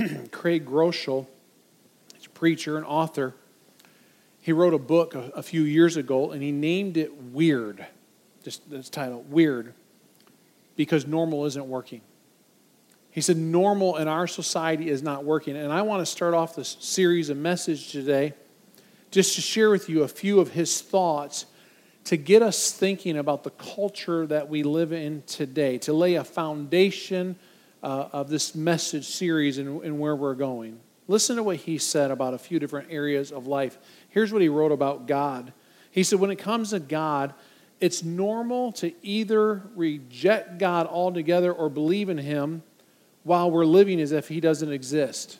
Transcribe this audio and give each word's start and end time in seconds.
Craig 0.30 0.66
Groeschel, 0.66 1.26
he's 2.14 2.26
a 2.26 2.30
preacher 2.30 2.76
and 2.76 2.86
author. 2.86 3.34
He 4.40 4.52
wrote 4.52 4.74
a 4.74 4.78
book 4.78 5.14
a, 5.14 5.30
a 5.34 5.42
few 5.42 5.62
years 5.62 5.96
ago 5.96 6.30
and 6.30 6.42
he 6.42 6.52
named 6.52 6.96
it 6.96 7.14
Weird. 7.16 7.86
Just 8.42 8.70
this 8.70 8.88
title, 8.88 9.22
Weird, 9.28 9.74
because 10.76 11.06
normal 11.06 11.44
isn't 11.46 11.68
working. 11.68 12.00
He 13.10 13.20
said, 13.20 13.36
normal 13.36 13.96
in 13.96 14.06
our 14.06 14.26
society 14.26 14.88
is 14.88 15.02
not 15.02 15.24
working. 15.24 15.56
And 15.56 15.72
I 15.72 15.82
want 15.82 16.00
to 16.00 16.06
start 16.06 16.32
off 16.32 16.54
this 16.54 16.76
series 16.80 17.28
of 17.28 17.36
message 17.36 17.90
today 17.90 18.34
just 19.10 19.34
to 19.34 19.40
share 19.40 19.70
with 19.70 19.88
you 19.88 20.04
a 20.04 20.08
few 20.08 20.38
of 20.38 20.52
his 20.52 20.80
thoughts 20.80 21.46
to 22.04 22.16
get 22.16 22.40
us 22.40 22.72
thinking 22.72 23.18
about 23.18 23.42
the 23.42 23.50
culture 23.50 24.26
that 24.26 24.48
we 24.48 24.62
live 24.62 24.92
in 24.92 25.22
today, 25.26 25.76
to 25.78 25.92
lay 25.92 26.14
a 26.14 26.24
foundation 26.24 27.36
uh, 27.82 28.08
of 28.12 28.28
this 28.28 28.54
message 28.54 29.06
series 29.06 29.58
and, 29.58 29.82
and 29.82 29.98
where 29.98 30.14
we're 30.16 30.34
going. 30.34 30.80
Listen 31.08 31.36
to 31.36 31.42
what 31.42 31.56
he 31.56 31.78
said 31.78 32.10
about 32.10 32.34
a 32.34 32.38
few 32.38 32.58
different 32.58 32.88
areas 32.90 33.32
of 33.32 33.46
life. 33.46 33.78
Here's 34.10 34.32
what 34.32 34.42
he 34.42 34.48
wrote 34.48 34.72
about 34.72 35.06
God. 35.06 35.52
He 35.90 36.02
said, 36.02 36.20
When 36.20 36.30
it 36.30 36.38
comes 36.38 36.70
to 36.70 36.78
God, 36.78 37.34
it's 37.80 38.04
normal 38.04 38.72
to 38.72 38.92
either 39.02 39.62
reject 39.74 40.58
God 40.58 40.86
altogether 40.86 41.52
or 41.52 41.68
believe 41.68 42.08
in 42.08 42.18
him 42.18 42.62
while 43.24 43.50
we're 43.50 43.64
living 43.64 44.00
as 44.00 44.12
if 44.12 44.28
he 44.28 44.40
doesn't 44.40 44.70
exist. 44.70 45.38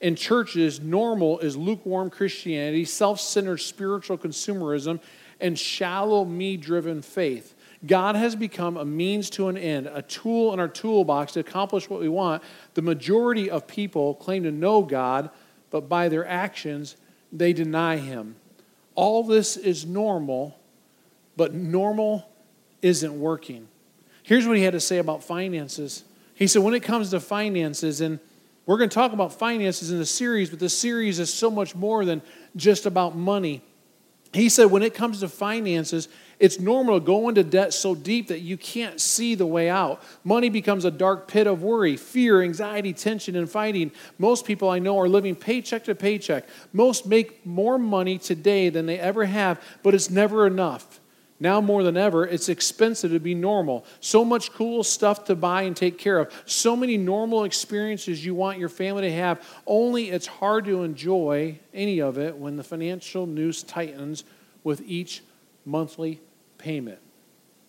In 0.00 0.16
churches, 0.16 0.80
normal 0.80 1.38
is 1.38 1.56
lukewarm 1.56 2.10
Christianity, 2.10 2.84
self 2.84 3.20
centered 3.20 3.58
spiritual 3.58 4.18
consumerism, 4.18 5.00
and 5.40 5.58
shallow, 5.58 6.24
me 6.24 6.56
driven 6.56 7.02
faith. 7.02 7.54
God 7.86 8.16
has 8.16 8.34
become 8.34 8.76
a 8.76 8.84
means 8.84 9.30
to 9.30 9.48
an 9.48 9.56
end, 9.56 9.86
a 9.86 10.02
tool 10.02 10.52
in 10.52 10.60
our 10.60 10.68
toolbox 10.68 11.32
to 11.32 11.40
accomplish 11.40 11.88
what 11.88 12.00
we 12.00 12.08
want. 12.08 12.42
The 12.74 12.82
majority 12.82 13.50
of 13.50 13.66
people 13.66 14.14
claim 14.14 14.42
to 14.44 14.50
know 14.50 14.82
God, 14.82 15.30
but 15.70 15.88
by 15.88 16.08
their 16.08 16.26
actions, 16.26 16.96
they 17.32 17.52
deny 17.52 17.96
Him. 17.98 18.36
All 18.94 19.22
this 19.22 19.56
is 19.56 19.84
normal, 19.84 20.58
but 21.36 21.52
normal 21.52 22.28
isn't 22.82 23.18
working. 23.18 23.68
Here's 24.22 24.46
what 24.46 24.56
he 24.56 24.62
had 24.62 24.72
to 24.72 24.80
say 24.80 24.98
about 24.98 25.22
finances. 25.22 26.04
He 26.34 26.46
said, 26.46 26.62
when 26.62 26.74
it 26.74 26.82
comes 26.82 27.10
to 27.10 27.20
finances, 27.20 28.00
and 28.00 28.18
we're 28.64 28.78
going 28.78 28.90
to 28.90 28.94
talk 28.94 29.12
about 29.12 29.32
finances 29.32 29.90
in 29.90 29.98
the 29.98 30.06
series, 30.06 30.50
but 30.50 30.58
the 30.58 30.68
series 30.68 31.18
is 31.18 31.32
so 31.32 31.50
much 31.50 31.74
more 31.74 32.04
than 32.04 32.22
just 32.56 32.86
about 32.86 33.16
money. 33.16 33.62
He 34.32 34.48
said, 34.48 34.66
when 34.66 34.82
it 34.82 34.94
comes 34.94 35.20
to 35.20 35.28
finances, 35.28 36.08
it's 36.38 36.60
normal 36.60 37.00
to 37.00 37.06
go 37.06 37.28
into 37.28 37.42
debt 37.42 37.72
so 37.72 37.94
deep 37.94 38.28
that 38.28 38.40
you 38.40 38.58
can't 38.58 39.00
see 39.00 39.34
the 39.34 39.46
way 39.46 39.70
out. 39.70 40.02
Money 40.24 40.50
becomes 40.50 40.84
a 40.84 40.90
dark 40.90 41.28
pit 41.28 41.46
of 41.46 41.62
worry, 41.62 41.96
fear, 41.96 42.42
anxiety, 42.42 42.92
tension, 42.92 43.36
and 43.36 43.50
fighting. 43.50 43.90
Most 44.18 44.44
people 44.44 44.68
I 44.68 44.78
know 44.78 44.98
are 45.00 45.08
living 45.08 45.34
paycheck 45.34 45.84
to 45.84 45.94
paycheck. 45.94 46.46
Most 46.72 47.06
make 47.06 47.46
more 47.46 47.78
money 47.78 48.18
today 48.18 48.68
than 48.68 48.84
they 48.84 48.98
ever 48.98 49.24
have, 49.24 49.62
but 49.82 49.94
it's 49.94 50.10
never 50.10 50.46
enough. 50.46 51.00
Now 51.38 51.60
more 51.60 51.82
than 51.82 51.96
ever, 51.96 52.26
it's 52.26 52.48
expensive 52.48 53.10
to 53.10 53.20
be 53.20 53.34
normal. 53.34 53.84
So 54.00 54.24
much 54.24 54.52
cool 54.52 54.82
stuff 54.82 55.24
to 55.26 55.36
buy 55.36 55.62
and 55.62 55.76
take 55.76 55.98
care 55.98 56.18
of. 56.18 56.32
So 56.46 56.74
many 56.74 56.96
normal 56.96 57.44
experiences 57.44 58.24
you 58.24 58.34
want 58.34 58.58
your 58.58 58.70
family 58.70 59.02
to 59.02 59.12
have. 59.12 59.46
Only 59.66 60.10
it's 60.10 60.26
hard 60.26 60.64
to 60.64 60.82
enjoy 60.82 61.58
any 61.74 62.00
of 62.00 62.16
it 62.16 62.36
when 62.36 62.56
the 62.56 62.64
financial 62.64 63.26
noose 63.26 63.62
tightens 63.62 64.24
with 64.64 64.80
each 64.86 65.22
monthly 65.66 66.20
payment. 66.56 67.00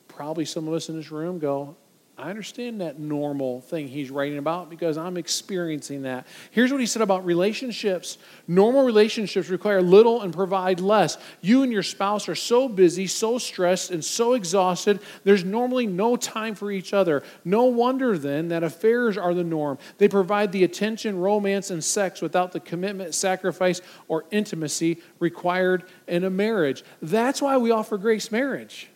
Probably 0.08 0.46
some 0.46 0.68
of 0.68 0.74
us 0.74 0.88
in 0.88 0.96
this 0.96 1.12
room 1.12 1.38
go, 1.38 1.76
I 2.20 2.32
understand 2.32 2.82
that 2.82 3.00
normal 3.00 3.62
thing 3.62 3.88
he's 3.88 4.10
writing 4.10 4.40
about 4.40 4.72
because 4.72 4.98
I'm 4.98 5.18
experiencing 5.18 6.02
that. 6.02 6.26
Here's 6.50 6.72
what 6.72 6.82
he 6.82 6.88
said 6.88 7.04
about 7.04 7.24
relationships 7.28 8.18
normal 8.48 8.84
relationships 8.84 9.50
require 9.50 9.84
little 9.84 10.24
and 10.24 10.34
provide 10.34 10.80
less. 10.80 11.20
You 11.42 11.62
and 11.62 11.72
your 11.72 11.84
spouse 11.84 12.28
are 12.28 12.34
so 12.34 12.68
busy, 12.68 13.06
so 13.06 13.38
stressed, 13.38 13.92
and 13.92 14.04
so 14.04 14.34
exhausted, 14.34 15.00
there's 15.26 15.46
normally 15.46 15.86
no 15.86 16.16
time 16.16 16.56
for 16.56 16.72
each 16.72 16.92
other. 16.92 17.22
No 17.46 17.66
wonder 17.66 18.18
then 18.18 18.48
that 18.48 18.64
affairs 18.64 19.16
are 19.16 19.36
the 19.36 19.44
norm. 19.44 19.78
They 20.00 20.08
provide 20.08 20.52
the 20.52 20.64
attention, 20.64 21.20
romance, 21.20 21.70
and 21.70 21.84
sex 21.84 22.20
without 22.20 22.52
the 22.52 22.60
commitment, 22.60 23.14
sacrifice, 23.14 23.80
or 24.08 24.26
intimacy 24.32 25.02
required 25.20 25.84
in 26.08 26.24
a 26.24 26.32
marriage. 26.32 26.84
That's 27.00 27.44
why 27.44 27.58
we 27.58 27.70
offer 27.70 28.00
grace 28.00 28.32
marriage 28.32 28.90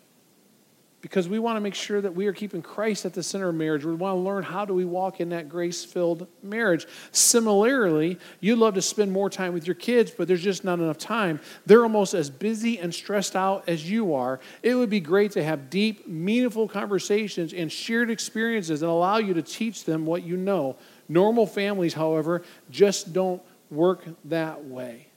because 1.01 1.27
we 1.27 1.39
want 1.39 1.57
to 1.57 1.61
make 1.61 1.73
sure 1.73 1.99
that 1.99 2.13
we 2.13 2.27
are 2.27 2.33
keeping 2.33 2.61
Christ 2.61 3.05
at 3.05 3.13
the 3.13 3.23
center 3.23 3.49
of 3.49 3.55
marriage. 3.55 3.83
We 3.83 3.95
want 3.95 4.17
to 4.17 4.19
learn 4.19 4.43
how 4.43 4.65
do 4.65 4.73
we 4.73 4.85
walk 4.85 5.19
in 5.19 5.29
that 5.29 5.49
grace-filled 5.49 6.27
marriage. 6.43 6.87
Similarly, 7.11 8.19
you'd 8.39 8.59
love 8.59 8.75
to 8.75 8.81
spend 8.81 9.11
more 9.11 9.29
time 9.29 9.53
with 9.53 9.65
your 9.65 9.75
kids, 9.75 10.11
but 10.11 10.27
there's 10.27 10.43
just 10.43 10.63
not 10.63 10.79
enough 10.79 10.99
time. 10.99 11.39
They're 11.65 11.83
almost 11.83 12.13
as 12.13 12.29
busy 12.29 12.77
and 12.77 12.93
stressed 12.93 13.35
out 13.35 13.67
as 13.67 13.89
you 13.89 14.13
are. 14.13 14.39
It 14.61 14.75
would 14.75 14.91
be 14.91 14.99
great 14.99 15.31
to 15.31 15.43
have 15.43 15.69
deep, 15.69 16.07
meaningful 16.07 16.67
conversations 16.67 17.53
and 17.53 17.71
shared 17.71 18.11
experiences 18.11 18.83
and 18.83 18.91
allow 18.91 19.17
you 19.17 19.33
to 19.33 19.41
teach 19.41 19.85
them 19.85 20.05
what 20.05 20.23
you 20.23 20.37
know. 20.37 20.75
Normal 21.09 21.47
families, 21.47 21.93
however, 21.95 22.43
just 22.69 23.11
don't 23.11 23.41
work 23.71 24.03
that 24.25 24.65
way. 24.65 25.07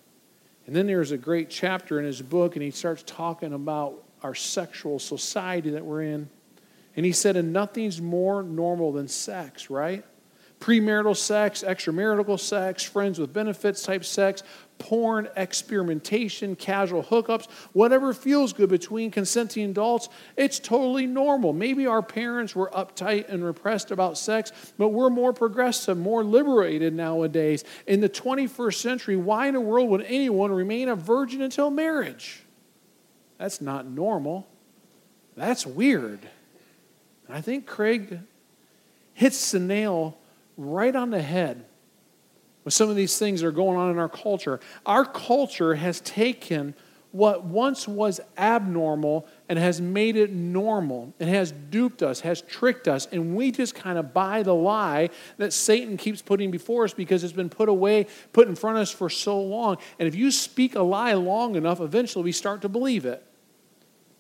And 0.67 0.75
then 0.75 0.87
there's 0.87 1.11
a 1.11 1.19
great 1.19 1.51
chapter 1.51 1.99
in 1.99 2.07
his 2.07 2.23
book, 2.23 2.57
and 2.57 2.63
he 2.63 2.71
starts 2.71 3.03
talking 3.07 3.53
about 3.53 4.03
our 4.25 4.35
sexual 4.35 4.99
society 4.99 5.71
that 5.71 5.85
we're 5.85 6.03
in. 6.03 6.29
And 6.97 7.05
he 7.05 7.13
said, 7.13 7.37
and 7.37 7.53
nothing's 7.53 8.01
more 8.01 8.43
normal 8.43 8.91
than 8.91 9.07
sex, 9.07 9.69
right? 9.69 10.03
Premarital 10.61 11.15
sex, 11.15 11.63
extramarital 11.63 12.41
sex, 12.41 12.83
friends 12.83 13.19
with 13.19 13.35
benefits 13.35 13.83
type 13.83 14.03
sex, 14.03 14.43
porn, 14.79 15.29
experimentation, 15.37 16.57
casual 16.57 17.03
hookups, 17.03 17.51
whatever 17.75 18.15
feels 18.15 18.55
good 18.55 18.71
between 18.71 19.11
consenting 19.11 19.69
adults, 19.69 20.09
it's 20.39 20.59
totally 20.59 21.07
normal. 21.07 21.53
Maybe 21.53 21.87
our 21.87 22.03
parents 22.03 22.57
were 22.57 22.71
uptight 22.71 23.29
and 23.29 23.45
repressed 23.45 23.91
about 23.91 24.17
sex, 24.17 24.53
but 24.79 24.89
we're 24.89 25.11
more 25.11 25.35
progressive, 25.35 25.99
more 25.99 26.25
liberated 26.25 26.95
nowadays. 26.95 27.63
In 27.87 28.01
the 28.01 28.09
21st 28.09 28.75
century, 28.75 29.17
why 29.17 29.49
in 29.49 29.55
the 29.55 29.61
world 29.61 29.91
would 29.91 30.03
anyone 30.03 30.51
remain 30.51 30.89
a 30.89 30.97
virgin 30.97 31.43
until 31.43 31.71
marriage? 31.71 32.44
That's 33.39 33.61
not 33.61 33.87
normal. 33.87 34.47
That's 35.37 35.67
weird. 35.67 36.21
And 37.27 37.37
I 37.37 37.41
think 37.41 37.67
Craig 37.67 38.21
hits 39.13 39.51
the 39.51 39.61
nail 39.61 40.19
right 40.57 40.95
on 40.95 41.11
the 41.11 41.23
head 41.23 41.65
with 42.65 42.75
some 42.75 42.89
of 42.89 42.97
these 42.97 43.19
things 43.19 43.41
that 43.41 43.47
are 43.47 43.53
going 43.53 43.77
on 43.77 43.91
in 43.91 43.99
our 43.99 44.09
culture. 44.09 44.61
Our 44.87 45.05
culture 45.05 45.75
has 45.75 46.01
taken 46.01 46.75
what 47.13 47.45
once 47.45 47.87
was 47.87 48.21
abnormal 48.37 49.27
and 49.49 49.59
has 49.59 49.81
made 49.81 50.17
it 50.17 50.33
normal 50.33 51.13
and 51.21 51.29
has 51.29 51.53
duped 51.53 52.03
us, 52.03 52.21
has 52.21 52.41
tricked 52.41 52.89
us, 52.89 53.07
and 53.13 53.37
we 53.37 53.51
just 53.51 53.75
kind 53.75 53.99
of 53.99 54.15
buy 54.15 54.43
the 54.43 54.55
lie 54.55 55.11
that 55.37 55.53
Satan 55.53 55.97
keeps 55.97 56.23
putting 56.23 56.51
before 56.51 56.85
us 56.85 56.95
because 56.95 57.23
it's 57.23 57.33
been 57.33 57.51
put 57.51 57.69
away, 57.69 58.07
put 58.33 58.49
in 58.49 58.55
front 58.55 58.77
of 58.79 58.83
us 58.83 58.91
for 58.91 59.11
so 59.11 59.41
long. 59.41 59.77
And 59.99 60.09
if 60.09 60.15
you 60.15 60.31
speak 60.31 60.75
a 60.75 60.83
lie 60.83 61.13
long 61.13 61.57
enough, 61.57 61.81
eventually 61.81 62.25
we 62.25 62.33
start 62.33 62.63
to 62.63 62.69
believe 62.69 63.05
it. 63.05 63.23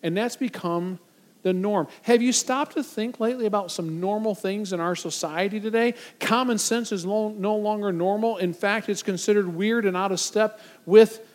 And 0.02 0.14
that's 0.14 0.36
become 0.36 0.98
the 1.42 1.54
norm. 1.54 1.88
Have 2.02 2.20
you 2.20 2.32
stopped 2.32 2.74
to 2.74 2.82
think 2.82 3.20
lately 3.20 3.46
about 3.46 3.70
some 3.70 4.00
normal 4.00 4.34
things 4.34 4.72
in 4.74 4.80
our 4.80 4.94
society 4.94 5.60
today? 5.60 5.94
Common 6.20 6.58
sense 6.58 6.92
is 6.92 7.06
no 7.06 7.28
longer 7.28 7.92
normal. 7.92 8.36
In 8.36 8.52
fact, 8.52 8.90
it's 8.90 9.02
considered 9.02 9.48
weird 9.48 9.86
and 9.86 9.96
out 9.96 10.12
of 10.12 10.20
step 10.20 10.60
with 10.84 11.26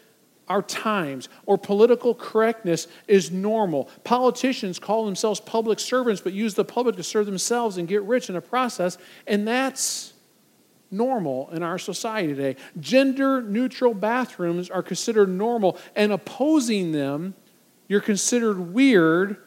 our 0.50 0.64
times, 0.64 1.30
or 1.46 1.58
political 1.58 2.16
correctness 2.16 2.88
is 3.08 3.32
normal. 3.32 3.90
Politicians 4.04 4.80
call 4.80 5.06
themselves 5.06 5.40
public 5.40 5.80
servants 5.80 6.22
but 6.22 6.34
use 6.34 6.56
the 6.56 6.66
public 6.66 6.96
to 6.96 7.04
serve 7.04 7.28
themselves 7.28 7.78
and 7.78 7.88
get 7.88 8.02
rich 8.04 8.30
in 8.30 8.36
the 8.36 8.42
process, 8.42 8.98
and 9.28 9.48
that's 9.48 10.14
normal 10.92 11.50
in 11.52 11.62
our 11.62 11.78
society 11.78 12.30
today. 12.30 12.56
Gender 12.80 13.42
neutral 13.44 13.94
bathrooms 13.94 14.70
are 14.72 14.82
considered 14.82 15.30
normal, 15.30 15.78
and 15.96 16.12
opposing 16.12 16.92
them, 16.92 17.36
you're 17.88 18.02
considered 18.02 18.60
weird 18.60 19.38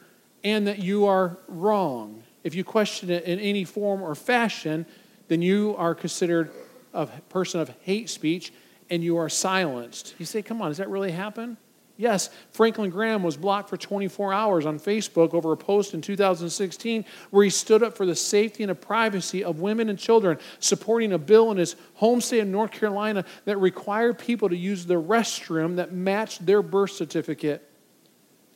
and 0.44 0.66
that 0.66 0.78
you 0.78 1.06
are 1.06 1.36
wrong. 1.48 2.22
If 2.44 2.54
you 2.54 2.64
question 2.64 3.10
it 3.10 3.24
in 3.24 3.38
any 3.38 3.64
form 3.64 4.02
or 4.02 4.14
fashion, 4.14 4.86
then 5.28 5.42
you 5.42 5.74
are 5.78 5.94
considered 5.94 6.50
a 6.92 7.06
person 7.06 7.60
of 7.60 7.72
hate 7.80 8.10
speech 8.10 8.52
and 8.92 9.02
you 9.02 9.16
are 9.16 9.30
silenced. 9.30 10.14
You 10.18 10.26
say, 10.26 10.42
come 10.42 10.60
on, 10.60 10.68
does 10.68 10.76
that 10.76 10.90
really 10.90 11.12
happen? 11.12 11.56
Yes, 11.96 12.28
Franklin 12.50 12.90
Graham 12.90 13.22
was 13.22 13.38
blocked 13.38 13.70
for 13.70 13.78
24 13.78 14.34
hours 14.34 14.66
on 14.66 14.78
Facebook 14.78 15.32
over 15.32 15.52
a 15.52 15.56
post 15.56 15.94
in 15.94 16.02
2016 16.02 17.06
where 17.30 17.44
he 17.44 17.48
stood 17.48 17.82
up 17.82 17.96
for 17.96 18.04
the 18.04 18.14
safety 18.14 18.62
and 18.62 18.68
the 18.68 18.74
privacy 18.74 19.44
of 19.44 19.60
women 19.60 19.88
and 19.88 19.98
children, 19.98 20.36
supporting 20.58 21.14
a 21.14 21.18
bill 21.18 21.50
in 21.50 21.56
his 21.56 21.74
home 21.94 22.20
state 22.20 22.40
of 22.40 22.48
North 22.48 22.70
Carolina 22.70 23.24
that 23.46 23.56
required 23.56 24.18
people 24.18 24.50
to 24.50 24.56
use 24.56 24.84
the 24.84 25.00
restroom 25.00 25.76
that 25.76 25.92
matched 25.92 26.44
their 26.44 26.60
birth 26.60 26.90
certificate. 26.90 27.66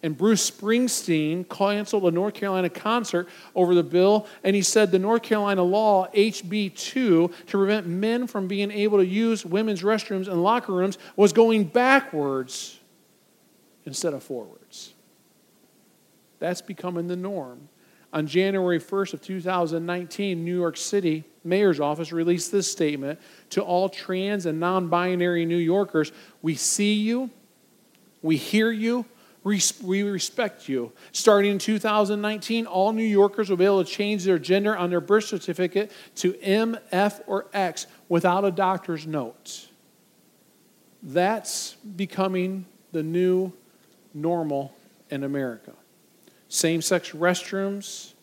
And 0.06 0.16
Bruce 0.16 0.48
Springsteen 0.48 1.48
canceled 1.48 2.04
a 2.04 2.12
North 2.12 2.34
Carolina 2.34 2.70
concert 2.70 3.28
over 3.56 3.74
the 3.74 3.82
bill, 3.82 4.28
and 4.44 4.54
he 4.54 4.62
said 4.62 4.92
the 4.92 5.00
North 5.00 5.24
Carolina 5.24 5.64
law, 5.64 6.06
HB 6.14 6.76
2, 6.76 7.28
to 7.28 7.32
prevent 7.48 7.88
men 7.88 8.28
from 8.28 8.46
being 8.46 8.70
able 8.70 8.98
to 8.98 9.04
use 9.04 9.44
women's 9.44 9.82
restrooms 9.82 10.28
and 10.28 10.44
locker 10.44 10.72
rooms 10.72 10.96
was 11.16 11.32
going 11.32 11.64
backwards 11.64 12.78
instead 13.84 14.14
of 14.14 14.22
forwards. 14.22 14.94
That's 16.38 16.62
becoming 16.62 17.08
the 17.08 17.16
norm. 17.16 17.68
On 18.12 18.28
January 18.28 18.78
1st 18.78 19.14
of 19.14 19.22
2019, 19.22 20.44
New 20.44 20.56
York 20.56 20.76
City 20.76 21.24
mayor's 21.42 21.80
office 21.80 22.12
released 22.12 22.52
this 22.52 22.70
statement 22.70 23.18
to 23.50 23.60
all 23.60 23.88
trans 23.88 24.46
and 24.46 24.60
non-binary 24.60 25.46
New 25.46 25.56
Yorkers, 25.56 26.12
we 26.42 26.54
see 26.54 26.94
you, 26.94 27.28
we 28.22 28.36
hear 28.36 28.70
you, 28.70 29.04
we 29.46 30.02
respect 30.02 30.68
you. 30.68 30.92
Starting 31.12 31.52
in 31.52 31.58
2019, 31.58 32.66
all 32.66 32.92
New 32.92 33.04
Yorkers 33.04 33.48
will 33.48 33.56
be 33.56 33.64
able 33.64 33.84
to 33.84 33.88
change 33.88 34.24
their 34.24 34.40
gender 34.40 34.76
on 34.76 34.90
their 34.90 35.00
birth 35.00 35.24
certificate 35.24 35.92
to 36.16 36.36
M, 36.42 36.76
F, 36.90 37.20
or 37.28 37.46
X 37.52 37.86
without 38.08 38.44
a 38.44 38.50
doctor's 38.50 39.06
note. 39.06 39.68
That's 41.00 41.74
becoming 41.74 42.66
the 42.90 43.04
new 43.04 43.52
normal 44.12 44.74
in 45.10 45.22
America. 45.22 45.74
Same 46.48 46.82
sex 46.82 47.12
restrooms 47.12 48.14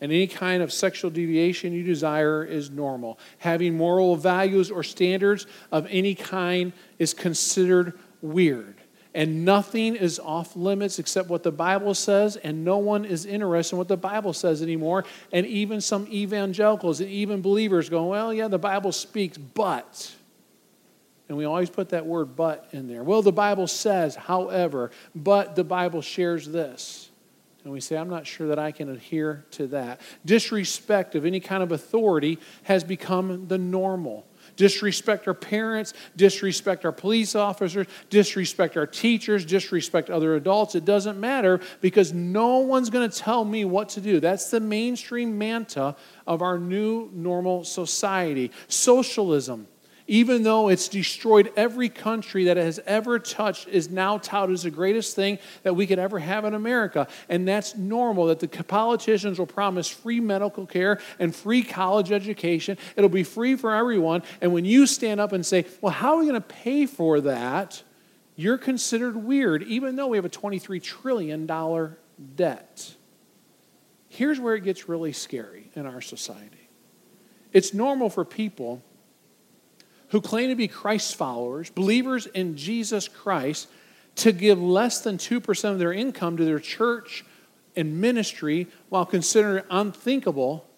and 0.00 0.10
any 0.10 0.26
kind 0.26 0.64
of 0.64 0.72
sexual 0.72 1.12
deviation 1.12 1.72
you 1.72 1.84
desire 1.84 2.42
is 2.44 2.70
normal. 2.70 3.20
Having 3.38 3.76
moral 3.76 4.16
values 4.16 4.68
or 4.68 4.82
standards 4.82 5.46
of 5.70 5.86
any 5.90 6.16
kind 6.16 6.72
is 6.98 7.14
considered 7.14 7.96
weird. 8.20 8.81
And 9.14 9.44
nothing 9.44 9.94
is 9.94 10.18
off 10.18 10.56
limits 10.56 10.98
except 10.98 11.28
what 11.28 11.42
the 11.42 11.52
Bible 11.52 11.94
says, 11.94 12.36
and 12.36 12.64
no 12.64 12.78
one 12.78 13.04
is 13.04 13.26
interested 13.26 13.74
in 13.74 13.78
what 13.78 13.88
the 13.88 13.96
Bible 13.96 14.32
says 14.32 14.62
anymore. 14.62 15.04
And 15.32 15.44
even 15.46 15.82
some 15.82 16.06
evangelicals 16.10 17.00
and 17.00 17.10
even 17.10 17.42
believers 17.42 17.90
go, 17.90 18.06
Well, 18.06 18.32
yeah, 18.32 18.48
the 18.48 18.58
Bible 18.58 18.92
speaks, 18.92 19.36
but. 19.36 20.14
And 21.28 21.38
we 21.38 21.44
always 21.44 21.70
put 21.70 21.90
that 21.90 22.04
word 22.04 22.36
but 22.36 22.68
in 22.72 22.88
there. 22.88 23.02
Well, 23.02 23.22
the 23.22 23.32
Bible 23.32 23.66
says, 23.66 24.14
however, 24.16 24.90
but 25.14 25.56
the 25.56 25.64
Bible 25.64 26.02
shares 26.02 26.46
this. 26.46 27.10
And 27.64 27.72
we 27.72 27.80
say, 27.80 27.96
I'm 27.96 28.10
not 28.10 28.26
sure 28.26 28.48
that 28.48 28.58
I 28.58 28.72
can 28.72 28.90
adhere 28.90 29.44
to 29.52 29.68
that. 29.68 30.00
Disrespect 30.26 31.14
of 31.14 31.24
any 31.24 31.40
kind 31.40 31.62
of 31.62 31.72
authority 31.72 32.38
has 32.64 32.84
become 32.84 33.46
the 33.46 33.56
normal. 33.56 34.26
Disrespect 34.62 35.26
our 35.26 35.34
parents, 35.34 35.92
disrespect 36.14 36.84
our 36.84 36.92
police 36.92 37.34
officers, 37.34 37.88
disrespect 38.10 38.76
our 38.76 38.86
teachers, 38.86 39.44
disrespect 39.44 40.08
other 40.08 40.36
adults. 40.36 40.76
It 40.76 40.84
doesn't 40.84 41.18
matter 41.18 41.58
because 41.80 42.12
no 42.12 42.58
one's 42.58 42.88
going 42.88 43.10
to 43.10 43.18
tell 43.18 43.44
me 43.44 43.64
what 43.64 43.88
to 43.88 44.00
do. 44.00 44.20
That's 44.20 44.52
the 44.52 44.60
mainstream 44.60 45.36
manta 45.36 45.96
of 46.28 46.42
our 46.42 46.60
new 46.60 47.10
normal 47.12 47.64
society. 47.64 48.52
Socialism 48.68 49.66
even 50.06 50.42
though 50.42 50.68
it's 50.68 50.88
destroyed 50.88 51.52
every 51.56 51.88
country 51.88 52.44
that 52.44 52.58
it 52.58 52.64
has 52.64 52.80
ever 52.86 53.18
touched, 53.18 53.68
is 53.68 53.90
now 53.90 54.18
touted 54.18 54.54
as 54.54 54.64
the 54.64 54.70
greatest 54.70 55.14
thing 55.14 55.38
that 55.62 55.74
we 55.74 55.86
could 55.86 55.98
ever 55.98 56.18
have 56.18 56.44
in 56.44 56.54
America. 56.54 57.08
And 57.28 57.46
that's 57.46 57.76
normal 57.76 58.26
that 58.26 58.40
the 58.40 58.48
politicians 58.48 59.38
will 59.38 59.46
promise 59.46 59.88
free 59.88 60.20
medical 60.20 60.66
care 60.66 61.00
and 61.18 61.34
free 61.34 61.62
college 61.62 62.12
education. 62.12 62.78
It'll 62.96 63.10
be 63.10 63.24
free 63.24 63.56
for 63.56 63.74
everyone. 63.74 64.22
And 64.40 64.52
when 64.52 64.64
you 64.64 64.86
stand 64.86 65.20
up 65.20 65.32
and 65.32 65.44
say, 65.44 65.66
well, 65.80 65.92
how 65.92 66.14
are 66.14 66.18
we 66.18 66.26
going 66.26 66.34
to 66.34 66.40
pay 66.40 66.86
for 66.86 67.20
that? 67.22 67.82
You're 68.34 68.58
considered 68.58 69.16
weird, 69.16 69.62
even 69.64 69.96
though 69.96 70.08
we 70.08 70.16
have 70.16 70.24
a 70.24 70.30
$23 70.30 70.82
trillion 70.82 71.46
debt. 72.34 72.94
Here's 74.08 74.40
where 74.40 74.54
it 74.54 74.64
gets 74.64 74.88
really 74.88 75.12
scary 75.12 75.70
in 75.74 75.86
our 75.86 76.00
society. 76.00 76.68
It's 77.52 77.72
normal 77.72 78.10
for 78.10 78.24
people 78.24 78.82
who 80.12 80.20
claim 80.20 80.50
to 80.50 80.54
be 80.54 80.68
Christ 80.68 81.16
followers, 81.16 81.70
believers 81.70 82.26
in 82.26 82.54
Jesus 82.54 83.08
Christ, 83.08 83.66
to 84.16 84.30
give 84.30 84.60
less 84.60 85.00
than 85.00 85.16
2% 85.16 85.70
of 85.70 85.78
their 85.78 85.92
income 85.92 86.36
to 86.36 86.44
their 86.44 86.60
church 86.60 87.24
and 87.74 87.98
ministry 87.98 88.66
while 88.90 89.06
considering 89.06 89.64
unthinkable 89.70 90.68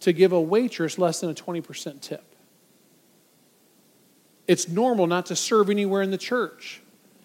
to 0.00 0.12
give 0.12 0.32
a 0.32 0.40
waitress 0.40 0.98
less 0.98 1.20
than 1.20 1.30
a 1.30 1.34
20% 1.34 2.02
tip. 2.02 2.22
It's 4.46 4.68
normal 4.68 5.06
not 5.06 5.24
to 5.26 5.36
serve 5.36 5.70
anywhere 5.70 6.02
in 6.02 6.10
the 6.10 6.18
church, 6.18 6.82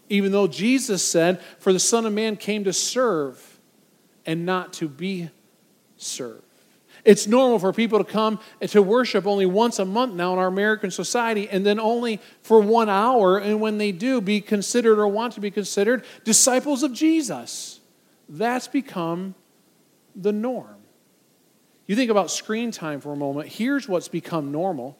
even 0.07 0.31
though 0.31 0.47
Jesus 0.47 1.05
said, 1.05 1.41
For 1.59 1.73
the 1.73 1.79
Son 1.79 2.05
of 2.05 2.13
Man 2.13 2.37
came 2.37 2.63
to 2.63 2.71
serve 2.71 3.59
and 4.25 4.45
not 4.45 4.71
to 4.73 4.87
be 4.87 5.29
served. 5.97 6.48
It's 7.05 7.27
normal 7.27 7.59
for 7.59 7.71
people 7.73 7.99
to 7.99 8.05
come 8.05 8.39
to 8.61 8.81
worship 8.81 9.25
only 9.25 9.45
once 9.45 9.79
a 9.79 9.85
month 9.85 10.13
now 10.13 10.33
in 10.33 10.39
our 10.39 10.47
American 10.47 10.91
society, 10.91 11.49
and 11.49 11.65
then 11.65 11.79
only 11.79 12.19
for 12.41 12.59
one 12.59 12.89
hour, 12.89 13.37
and 13.37 13.61
when 13.61 13.77
they 13.77 13.91
do, 13.91 14.21
be 14.21 14.41
considered 14.41 14.99
or 14.99 15.07
want 15.07 15.33
to 15.33 15.41
be 15.41 15.51
considered 15.51 16.03
disciples 16.23 16.83
of 16.83 16.93
Jesus. 16.93 17.79
That's 18.27 18.67
become 18.67 19.35
the 20.15 20.31
norm. 20.31 20.75
You 21.87 21.95
think 21.95 22.11
about 22.11 22.29
screen 22.29 22.71
time 22.71 23.01
for 23.01 23.13
a 23.13 23.15
moment. 23.15 23.49
Here's 23.49 23.87
what's 23.87 24.07
become 24.07 24.51
normal. 24.51 24.95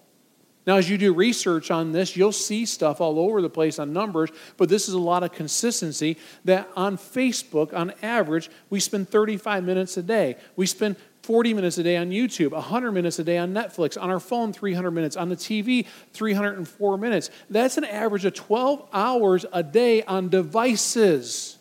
Now, 0.65 0.77
as 0.77 0.89
you 0.89 0.97
do 0.97 1.13
research 1.13 1.71
on 1.71 1.93
this, 1.93 2.15
you'll 2.15 2.31
see 2.31 2.65
stuff 2.65 3.01
all 3.01 3.17
over 3.17 3.41
the 3.41 3.49
place 3.49 3.79
on 3.79 3.93
numbers, 3.93 4.29
but 4.57 4.69
this 4.69 4.87
is 4.87 4.93
a 4.93 4.99
lot 4.99 5.23
of 5.23 5.31
consistency 5.31 6.17
that 6.45 6.69
on 6.75 6.97
Facebook, 6.97 7.73
on 7.73 7.93
average, 8.01 8.49
we 8.69 8.79
spend 8.79 9.09
35 9.09 9.63
minutes 9.63 9.97
a 9.97 10.03
day. 10.03 10.35
We 10.55 10.65
spend 10.65 10.97
40 11.21 11.53
minutes 11.53 11.77
a 11.77 11.83
day 11.83 11.97
on 11.97 12.09
YouTube, 12.09 12.51
100 12.51 12.91
minutes 12.91 13.19
a 13.19 13.23
day 13.23 13.37
on 13.37 13.53
Netflix, 13.53 14.01
on 14.01 14.09
our 14.09 14.19
phone, 14.19 14.53
300 14.53 14.91
minutes, 14.91 15.15
on 15.15 15.29
the 15.29 15.35
TV, 15.35 15.85
304 16.13 16.97
minutes. 16.97 17.29
That's 17.49 17.77
an 17.77 17.83
average 17.83 18.25
of 18.25 18.33
12 18.33 18.87
hours 18.93 19.45
a 19.51 19.61
day 19.61 20.03
on 20.03 20.29
devices. 20.29 21.57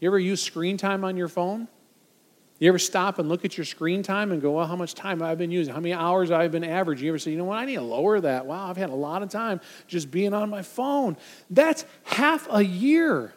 You 0.00 0.08
ever 0.08 0.18
use 0.18 0.42
screen 0.42 0.76
time 0.76 1.04
on 1.04 1.16
your 1.16 1.28
phone? 1.28 1.68
You 2.58 2.68
ever 2.68 2.78
stop 2.78 3.18
and 3.18 3.28
look 3.28 3.44
at 3.44 3.56
your 3.56 3.64
screen 3.64 4.02
time 4.02 4.30
and 4.30 4.40
go, 4.40 4.52
well, 4.52 4.66
how 4.66 4.76
much 4.76 4.94
time 4.94 5.22
I've 5.22 5.38
been 5.38 5.50
using? 5.50 5.74
How 5.74 5.80
many 5.80 5.92
hours 5.92 6.30
I've 6.30 6.52
been 6.52 6.64
averaging? 6.64 7.06
You 7.06 7.10
ever 7.10 7.18
say, 7.18 7.32
you 7.32 7.38
know 7.38 7.44
what, 7.44 7.58
I 7.58 7.64
need 7.64 7.76
to 7.76 7.82
lower 7.82 8.20
that. 8.20 8.46
Wow, 8.46 8.68
I've 8.68 8.76
had 8.76 8.90
a 8.90 8.94
lot 8.94 9.22
of 9.22 9.28
time 9.28 9.60
just 9.88 10.10
being 10.10 10.32
on 10.32 10.50
my 10.50 10.62
phone. 10.62 11.16
That's 11.50 11.84
half 12.04 12.46
a 12.50 12.64
year 12.64 13.32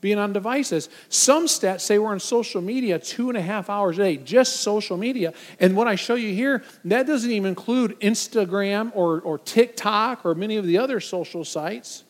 being 0.00 0.18
on 0.18 0.32
devices. 0.32 0.88
Some 1.08 1.46
stats 1.46 1.80
say 1.80 1.98
we're 1.98 2.10
on 2.10 2.20
social 2.20 2.60
media 2.60 2.98
two 2.98 3.28
and 3.28 3.36
a 3.36 3.42
half 3.42 3.70
hours 3.70 3.98
a 3.98 4.02
day, 4.02 4.16
just 4.16 4.60
social 4.60 4.96
media. 4.96 5.32
And 5.58 5.76
what 5.76 5.88
I 5.88 5.94
show 5.94 6.14
you 6.14 6.34
here, 6.34 6.62
that 6.84 7.06
doesn't 7.06 7.30
even 7.30 7.48
include 7.48 7.98
Instagram 8.00 8.92
or, 8.94 9.20
or 9.20 9.38
TikTok 9.38 10.24
or 10.24 10.34
many 10.34 10.56
of 10.56 10.66
the 10.66 10.78
other 10.78 11.00
social 11.00 11.44
sites. 11.44 12.04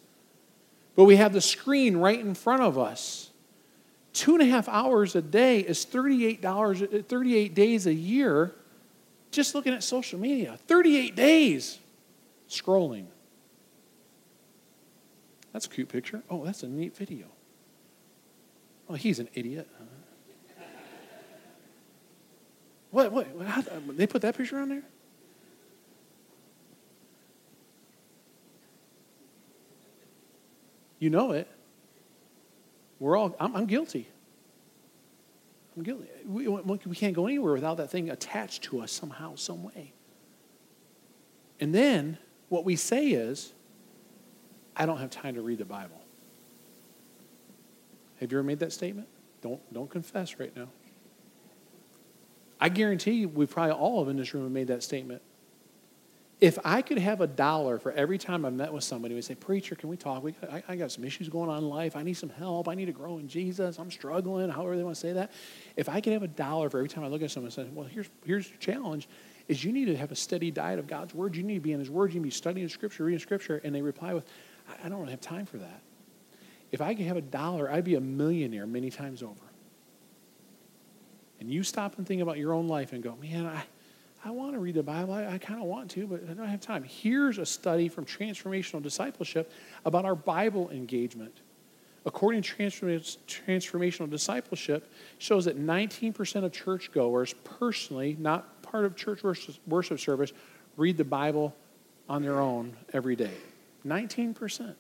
But 0.95 1.05
we 1.05 1.17
have 1.17 1.33
the 1.33 1.41
screen 1.41 1.97
right 1.97 2.19
in 2.19 2.35
front 2.35 2.63
of 2.63 2.79
us. 2.79 3.31
Two 4.13 4.33
and 4.33 4.43
a 4.43 4.47
half 4.47 4.69
hours 4.69 5.15
a 5.15 5.23
day 5.23 5.61
is 5.61 5.85
$38, 5.85 7.07
38 7.07 7.55
days 7.55 7.87
a 7.87 7.93
year 7.93 8.55
just 9.31 9.55
looking 9.55 9.75
at 9.75 9.85
social 9.85 10.19
media. 10.19 10.59
38 10.67 11.15
days 11.15 11.79
scrolling. 12.49 13.07
That's 15.53 15.67
a 15.67 15.69
cute 15.69 15.89
picture. 15.89 16.23
Oh, 16.31 16.45
that's 16.45 16.63
a 16.63 16.69
neat 16.69 16.97
video. 16.97 17.27
Oh, 18.89 18.95
he's 18.95 19.19
an 19.19 19.29
idiot. 19.35 19.69
What? 22.91 23.13
What? 23.13 23.27
How, 23.45 23.63
they 23.89 24.07
put 24.07 24.23
that 24.23 24.37
picture 24.37 24.59
on 24.59 24.69
there? 24.69 24.83
You 30.99 31.11
know 31.11 31.33
it. 31.33 31.49
We're 32.99 33.17
all, 33.17 33.37
I'm, 33.39 33.55
I'm 33.55 33.67
guilty. 33.67 34.09
I'm 35.77 35.83
guilty. 35.83 36.07
We, 36.25 36.49
we 36.49 36.97
can't 36.97 37.15
go 37.15 37.27
anywhere 37.27 37.53
without 37.53 37.77
that 37.77 37.91
thing 37.91 38.09
attached 38.09 38.63
to 38.65 38.81
us 38.81 38.93
somehow, 38.93 39.35
some 39.35 39.63
way. 39.63 39.93
And 41.61 41.75
then 41.75 42.17
what 42.49 42.65
we 42.65 42.77
say 42.77 43.09
is, 43.09 43.53
I 44.75 44.87
don't 44.87 44.99
have 44.99 45.11
time 45.11 45.35
to 45.35 45.43
read 45.43 45.59
the 45.59 45.67
Bible. 45.67 45.96
Have 48.21 48.33
you 48.33 48.39
ever 48.39 48.47
made 48.47 48.61
that 48.61 48.73
statement? 48.73 49.09
Don't, 49.43 49.61
don't 49.73 49.91
confess 49.91 50.39
right 50.39 50.55
now. 50.57 50.69
I 52.61 52.69
guarantee 52.69 53.13
you, 53.13 53.29
we 53.29 53.47
probably 53.47 53.73
all 53.73 54.01
of 54.01 54.09
in 54.09 54.17
this 54.17 54.33
room 54.33 54.45
have 54.45 54.53
made 54.53 54.69
that 54.69 54.83
statement. 54.83 55.23
If 56.39 56.59
I 56.65 56.83
could 56.83 56.99
have 56.99 57.23
a 57.23 57.27
dollar 57.27 57.79
for 57.79 57.93
every 57.93 58.19
time 58.19 58.45
I 58.45 58.51
met 58.51 58.71
with 58.73 58.85
somebody, 58.85 59.15
we 59.15 59.23
say, 59.23 59.35
Preacher, 59.35 59.75
can 59.75 59.89
we 59.89 59.97
talk? 59.97 60.23
We 60.23 60.35
I, 60.51 60.63
I, 60.69 60.77
got 60.77 60.93
some 60.93 61.03
issues 61.05 61.31
going 61.31 61.49
on 61.49 61.59
in 61.59 61.69
life. 61.69 61.97
I 61.97 62.03
need 62.03 62.15
some 62.15 62.29
help. 62.29 62.69
I 62.69 62.75
need 62.75 62.87
to 62.87 62.93
grow 62.93 63.17
in 63.17 63.27
Jesus. 63.27 63.79
I'm 63.79 63.91
struggling, 63.91 64.51
however 64.51 64.77
they 64.77 64.83
want 64.83 64.97
to 64.97 65.01
say 65.01 65.15
that. 65.15 65.33
If 65.77 65.89
I 65.89 66.03
could 66.03 66.13
have 66.13 66.23
a 66.23 66.29
dollar 66.29 66.69
for 66.69 66.77
every 66.77 66.91
time 66.91 67.05
I 67.05 67.09
look 67.09 67.23
at 67.23 67.31
someone 67.31 67.47
and 67.47 67.55
say, 67.55 67.73
Well, 67.73 67.87
here's, 67.87 68.11
here's 68.25 68.49
your 68.49 68.59
challenge 68.59 69.09
is 69.49 69.65
you 69.65 69.73
need 69.73 69.87
to 69.87 69.97
have 69.97 70.13
a 70.13 70.17
steady 70.17 70.51
diet 70.51 70.79
of 70.79 70.87
God's 70.87 71.15
Word. 71.15 71.37
You 71.37 71.43
need 71.43 71.55
to 71.55 71.61
be 71.61 71.73
in 71.73 71.79
His 71.79 71.89
Word. 71.89 72.13
You 72.13 72.21
need 72.21 72.31
to 72.31 72.35
be 72.35 72.37
studying 72.37 72.69
Scripture, 72.69 73.05
reading 73.05 73.21
Scripture. 73.21 73.61
And 73.65 73.75
they 73.75 73.81
reply 73.81 74.13
with, 74.13 74.27
I 74.83 74.89
don't 74.89 75.09
have 75.09 75.21
time 75.21 75.47
for 75.47 75.59
that 75.59 75.81
if 76.73 76.81
I 76.81 76.95
could 76.95 77.07
have 77.07 77.17
a 77.17 77.23
dollar, 77.23 77.71
I'd 77.71 77.85
be 77.85 77.95
a 77.95 78.01
millionaire 78.01 78.67
many 78.67 78.91
times 78.91 79.23
over. 79.23 79.35
And 81.41 81.51
you 81.51 81.63
stop 81.63 81.99
and 81.99 82.07
think 82.07 82.23
about 82.23 82.39
your 82.39 82.53
own 82.53 82.67
life 82.67 82.93
and 82.93 83.03
go, 83.03 83.15
man, 83.21 83.47
I, 83.47 83.63
I 84.25 84.31
want 84.31 84.55
to 84.55 84.59
read 84.59 84.75
the 84.75 84.83
Bible. 84.83 85.15
I, 85.15 85.27
I 85.27 85.39
kind 85.39 85.61
of 85.61 85.67
want 85.67 85.91
to, 85.93 86.07
but 86.07 86.23
I 86.29 86.33
don't 86.33 86.49
have 86.49 86.61
time. 86.61 86.83
Here's 86.83 87.39
a 87.39 87.47
study 87.47 87.89
from 87.89 88.05
Transformational 88.05 88.83
Discipleship 88.83 89.53
about 89.85 90.05
our 90.05 90.15
Bible 90.15 90.71
engagement. 90.71 91.35
According 92.05 92.43
to 92.43 92.55
Transformational 92.55 94.09
Discipleship, 94.09 94.91
shows 95.19 95.45
that 95.45 95.59
19% 95.59 96.45
of 96.45 96.53
churchgoers 96.53 97.35
personally, 97.45 98.17
not 98.19 98.63
part 98.63 98.85
of 98.85 98.97
church 98.97 99.23
worship 99.23 100.01
service, 100.01 100.33
read 100.77 100.97
the 100.97 101.05
Bible 101.05 101.55
on 102.09 102.23
their 102.23 102.41
own 102.41 102.77
every 102.93 103.17
day. 103.17 103.35
19%. 103.85 104.75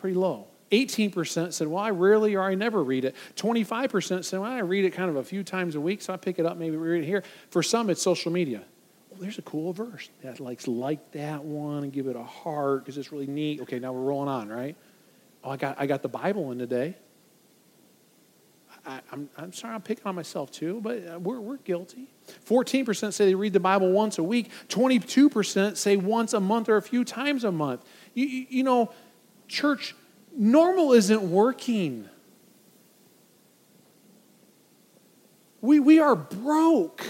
Pretty 0.00 0.16
low. 0.16 0.46
18% 0.70 1.52
said, 1.52 1.66
Well, 1.68 1.82
I 1.82 1.90
rarely 1.90 2.34
or 2.34 2.42
I 2.42 2.54
never 2.54 2.82
read 2.82 3.04
it. 3.04 3.14
25% 3.36 4.24
said, 4.24 4.40
Well, 4.40 4.50
I 4.50 4.58
read 4.60 4.84
it 4.84 4.90
kind 4.90 5.10
of 5.10 5.16
a 5.16 5.24
few 5.24 5.42
times 5.42 5.74
a 5.74 5.80
week, 5.80 6.02
so 6.02 6.12
I 6.12 6.16
pick 6.16 6.38
it 6.38 6.46
up, 6.46 6.56
maybe 6.56 6.76
read 6.76 7.02
it 7.02 7.06
here. 7.06 7.22
For 7.50 7.62
some, 7.62 7.90
it's 7.90 8.02
social 8.02 8.30
media. 8.30 8.62
Well, 9.10 9.20
there's 9.20 9.38
a 9.38 9.42
cool 9.42 9.72
verse 9.72 10.10
that 10.22 10.40
likes 10.40 10.68
like 10.68 11.12
that 11.12 11.42
one 11.42 11.84
and 11.84 11.92
give 11.92 12.06
it 12.06 12.16
a 12.16 12.22
heart 12.22 12.84
because 12.84 12.98
it's 12.98 13.12
really 13.12 13.26
neat. 13.26 13.60
Okay, 13.62 13.78
now 13.78 13.92
we're 13.92 14.02
rolling 14.02 14.28
on, 14.28 14.48
right? 14.48 14.76
Oh, 15.42 15.50
I 15.50 15.56
got, 15.56 15.80
I 15.80 15.86
got 15.86 16.02
the 16.02 16.08
Bible 16.08 16.52
in 16.52 16.58
today. 16.58 16.96
I, 18.86 18.96
am 18.96 19.02
I'm, 19.12 19.28
I'm 19.36 19.52
sorry, 19.52 19.74
I'm 19.74 19.82
picking 19.82 20.06
on 20.06 20.14
myself 20.14 20.50
too, 20.50 20.80
but 20.82 21.06
uh, 21.06 21.18
we're, 21.18 21.40
we're 21.40 21.56
guilty. 21.58 22.08
14% 22.46 23.12
say 23.12 23.26
they 23.26 23.34
read 23.34 23.52
the 23.52 23.60
Bible 23.60 23.90
once 23.90 24.18
a 24.18 24.22
week. 24.22 24.50
22% 24.68 25.76
say 25.76 25.96
once 25.96 26.32
a 26.32 26.40
month 26.40 26.68
or 26.68 26.76
a 26.76 26.82
few 26.82 27.04
times 27.04 27.44
a 27.44 27.52
month. 27.52 27.84
You, 28.14 28.26
you, 28.26 28.46
you 28.48 28.62
know, 28.62 28.90
church, 29.48 29.94
normal 30.36 30.92
isn't 30.92 31.22
working. 31.22 32.08
We, 35.60 35.80
we 35.80 35.98
are 35.98 36.14
broke 36.14 37.04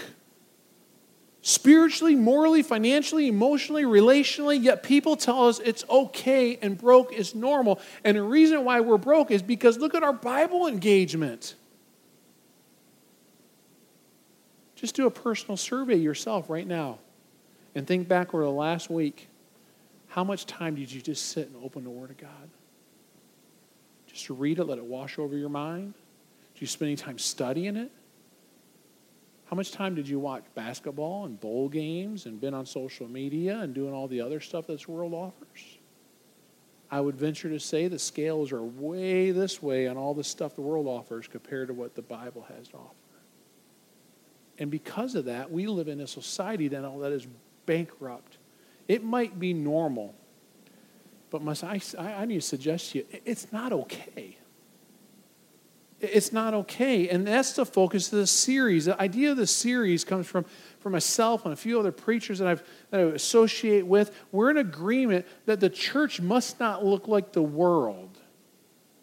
spiritually, 1.42 2.14
morally, 2.14 2.62
financially, 2.62 3.26
emotionally, 3.26 3.85
relationally, 3.85 4.62
yet 4.62 4.83
people 4.83 5.16
tell 5.16 5.49
us 5.49 5.59
it's 5.61 5.85
okay 5.88 6.59
and 6.61 6.76
broke 6.76 7.12
is 7.12 7.35
normal. 7.35 7.80
And 8.04 8.16
the 8.16 8.23
reason 8.23 8.64
why 8.64 8.80
we're 8.80 8.99
broke 8.99 9.30
is 9.30 9.42
because 9.42 9.78
look 9.78 9.95
at 9.95 10.02
our 10.02 10.12
Bible 10.12 10.66
engagement. 10.66 11.54
Just 14.75 14.95
do 14.95 15.07
a 15.07 15.11
personal 15.11 15.57
survey 15.57 15.97
yourself 15.97 16.49
right 16.49 16.66
now 16.66 16.99
and 17.75 17.87
think 17.87 18.09
back 18.09 18.33
over 18.33 18.45
the 18.45 18.50
last 18.50 18.90
week. 18.90 19.28
How 20.08 20.24
much 20.24 20.46
time 20.46 20.74
did 20.74 20.90
you 20.90 21.00
just 21.00 21.30
sit 21.30 21.48
and 21.48 21.56
open 21.62 21.84
the 21.84 21.90
Word 21.90 22.10
of 22.10 22.18
God? 22.18 22.50
Just 24.06 24.26
to 24.26 24.34
read 24.34 24.58
it, 24.58 24.64
let 24.64 24.78
it 24.78 24.84
wash 24.84 25.18
over 25.18 25.36
your 25.36 25.50
mind? 25.50 25.94
Did 26.54 26.62
you 26.62 26.66
spend 26.66 26.88
any 26.88 26.96
time 26.96 27.18
studying 27.18 27.76
it? 27.76 27.92
How 29.46 29.56
much 29.56 29.72
time 29.72 29.94
did 29.94 30.08
you 30.08 30.18
watch 30.18 30.44
basketball 30.54 31.24
and 31.24 31.40
bowl 31.40 31.68
games 31.68 32.26
and 32.26 32.40
been 32.40 32.52
on 32.52 32.66
social 32.66 33.08
media 33.08 33.60
and 33.60 33.74
doing 33.74 33.94
all 33.94 34.08
the 34.08 34.20
other 34.20 34.40
stuff 34.40 34.66
this 34.66 34.88
world 34.88 35.14
offers? 35.14 35.78
I 36.90 37.00
would 37.00 37.16
venture 37.16 37.50
to 37.50 37.60
say 37.60 37.86
the 37.88 37.98
scales 37.98 38.50
are 38.50 38.62
way 38.62 39.30
this 39.30 39.62
way 39.62 39.86
on 39.88 39.96
all 39.96 40.14
the 40.14 40.24
stuff 40.24 40.54
the 40.54 40.62
world 40.62 40.86
offers 40.86 41.28
compared 41.28 41.68
to 41.68 41.74
what 41.74 41.94
the 41.94 42.02
Bible 42.02 42.46
has 42.56 42.68
to 42.68 42.76
offer. 42.76 42.94
And 44.58 44.70
because 44.70 45.14
of 45.14 45.26
that, 45.26 45.50
we 45.50 45.66
live 45.66 45.88
in 45.88 46.00
a 46.00 46.06
society 46.06 46.68
that, 46.68 46.82
that 46.82 47.12
is 47.12 47.26
bankrupt. 47.66 48.38
It 48.88 49.04
might 49.04 49.38
be 49.38 49.52
normal, 49.52 50.14
but 51.30 51.42
must 51.42 51.62
I, 51.62 51.80
I 51.99 52.25
need 52.25 52.37
to 52.37 52.40
suggest 52.40 52.92
to 52.92 52.99
you, 52.99 53.07
it's 53.25 53.52
not 53.52 53.73
okay. 53.73 54.38
It's 56.00 56.33
not 56.33 56.54
okay. 56.54 57.09
And 57.09 57.26
that's 57.26 57.52
the 57.54 57.66
focus 57.66 58.12
of 58.12 58.21
the 58.21 58.26
series. 58.26 58.85
The 58.85 59.00
idea 59.00 59.33
of 59.33 59.37
the 59.37 59.47
series 59.47 60.04
comes 60.04 60.26
from, 60.26 60.47
from 60.78 60.92
myself 60.92 61.45
and 61.45 61.52
a 61.52 61.57
few 61.57 61.78
other 61.78 61.92
preachers 61.92 62.38
that, 62.38 62.49
I've, 62.49 62.62
that 62.90 63.00
I 63.00 63.02
associate 63.04 63.87
with. 63.87 64.12
We're 64.30 64.50
in 64.50 64.59
agreement 64.59 65.26
that 65.47 65.61
the 65.61 65.68
church 65.68 66.21
must 66.21 66.61
not 66.61 66.85
look 66.85 67.09
like 67.09 67.33
the 67.33 67.42
world. 67.42 68.17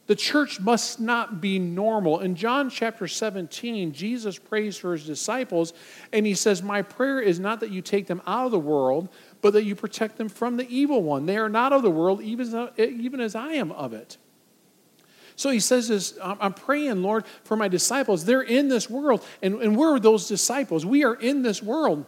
The 0.07 0.15
church 0.15 0.59
must 0.59 0.99
not 0.99 1.41
be 1.41 1.57
normal. 1.57 2.19
In 2.19 2.35
John 2.35 2.69
chapter 2.69 3.07
17, 3.07 3.91
Jesus 3.91 4.37
prays 4.37 4.77
for 4.77 4.91
his 4.91 5.05
disciples, 5.05 5.73
and 6.13 6.27
he 6.27 6.35
says, 6.35 6.61
My 6.61 6.83
prayer 6.83 7.19
is 7.19 7.39
not 7.39 7.59
that 7.61 7.71
you 7.71 7.81
take 7.81 8.05
them 8.05 8.21
out 8.27 8.45
of 8.45 8.51
the 8.51 8.59
world, 8.59 9.09
but 9.41 9.53
that 9.53 9.63
you 9.63 9.75
protect 9.75 10.17
them 10.17 10.29
from 10.29 10.57
the 10.57 10.69
evil 10.69 11.01
one. 11.01 11.25
They 11.25 11.37
are 11.37 11.49
not 11.49 11.73
of 11.73 11.81
the 11.81 11.89
world, 11.89 12.21
even, 12.21 12.69
even 12.77 13.19
as 13.19 13.33
I 13.33 13.53
am 13.53 13.71
of 13.71 13.93
it. 13.93 14.17
So 15.35 15.49
he 15.49 15.59
says 15.59 15.87
this 15.87 16.17
I'm 16.21 16.53
praying, 16.53 17.01
Lord, 17.01 17.25
for 17.43 17.57
my 17.57 17.67
disciples. 17.67 18.25
They're 18.25 18.41
in 18.41 18.67
this 18.67 18.89
world, 18.89 19.25
and, 19.41 19.61
and 19.61 19.75
we're 19.75 19.99
those 19.99 20.27
disciples. 20.27 20.85
We 20.85 21.03
are 21.03 21.15
in 21.15 21.41
this 21.41 21.63
world. 21.63 22.05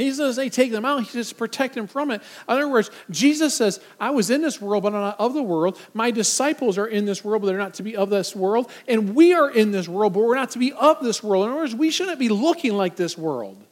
And 0.00 0.06
he 0.06 0.14
says 0.14 0.34
they 0.34 0.48
take 0.48 0.72
them 0.72 0.86
out, 0.86 1.02
he 1.02 1.10
says 1.10 1.30
protect 1.30 1.74
them 1.74 1.86
from 1.86 2.10
it. 2.10 2.22
In 2.48 2.54
other 2.54 2.66
words, 2.66 2.90
Jesus 3.10 3.52
says, 3.52 3.80
I 4.00 4.08
was 4.08 4.30
in 4.30 4.40
this 4.40 4.58
world, 4.58 4.82
but 4.82 4.94
I'm 4.94 5.00
not 5.02 5.20
of 5.20 5.34
the 5.34 5.42
world. 5.42 5.78
My 5.92 6.10
disciples 6.10 6.78
are 6.78 6.86
in 6.86 7.04
this 7.04 7.22
world, 7.22 7.42
but 7.42 7.48
they're 7.48 7.58
not 7.58 7.74
to 7.74 7.82
be 7.82 7.96
of 7.96 8.08
this 8.08 8.34
world. 8.34 8.70
And 8.88 9.14
we 9.14 9.34
are 9.34 9.50
in 9.50 9.72
this 9.72 9.90
world, 9.90 10.14
but 10.14 10.20
we're 10.20 10.36
not 10.36 10.52
to 10.52 10.58
be 10.58 10.72
of 10.72 11.04
this 11.04 11.22
world. 11.22 11.44
In 11.44 11.50
other 11.50 11.60
words, 11.60 11.74
we 11.74 11.90
shouldn't 11.90 12.18
be 12.18 12.30
looking 12.30 12.78
like 12.78 12.96
this 12.96 13.18
world. 13.18 13.62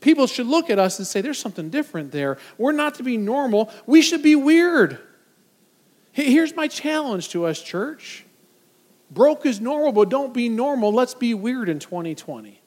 People 0.00 0.28
should 0.28 0.46
look 0.46 0.70
at 0.70 0.78
us 0.78 1.00
and 1.00 1.08
say, 1.08 1.20
there's 1.20 1.40
something 1.40 1.68
different 1.68 2.12
there. 2.12 2.38
We're 2.56 2.70
not 2.70 2.94
to 2.94 3.02
be 3.02 3.16
normal. 3.16 3.72
We 3.86 4.02
should 4.02 4.22
be 4.22 4.36
weird. 4.36 5.00
Here's 6.12 6.54
my 6.54 6.68
challenge 6.68 7.30
to 7.30 7.44
us, 7.44 7.60
church. 7.60 8.24
Broke 9.10 9.46
is 9.46 9.60
normal, 9.60 9.90
but 9.90 10.10
don't 10.10 10.32
be 10.32 10.48
normal. 10.48 10.92
Let's 10.92 11.14
be 11.14 11.34
weird 11.34 11.68
in 11.68 11.80
2020. 11.80 12.62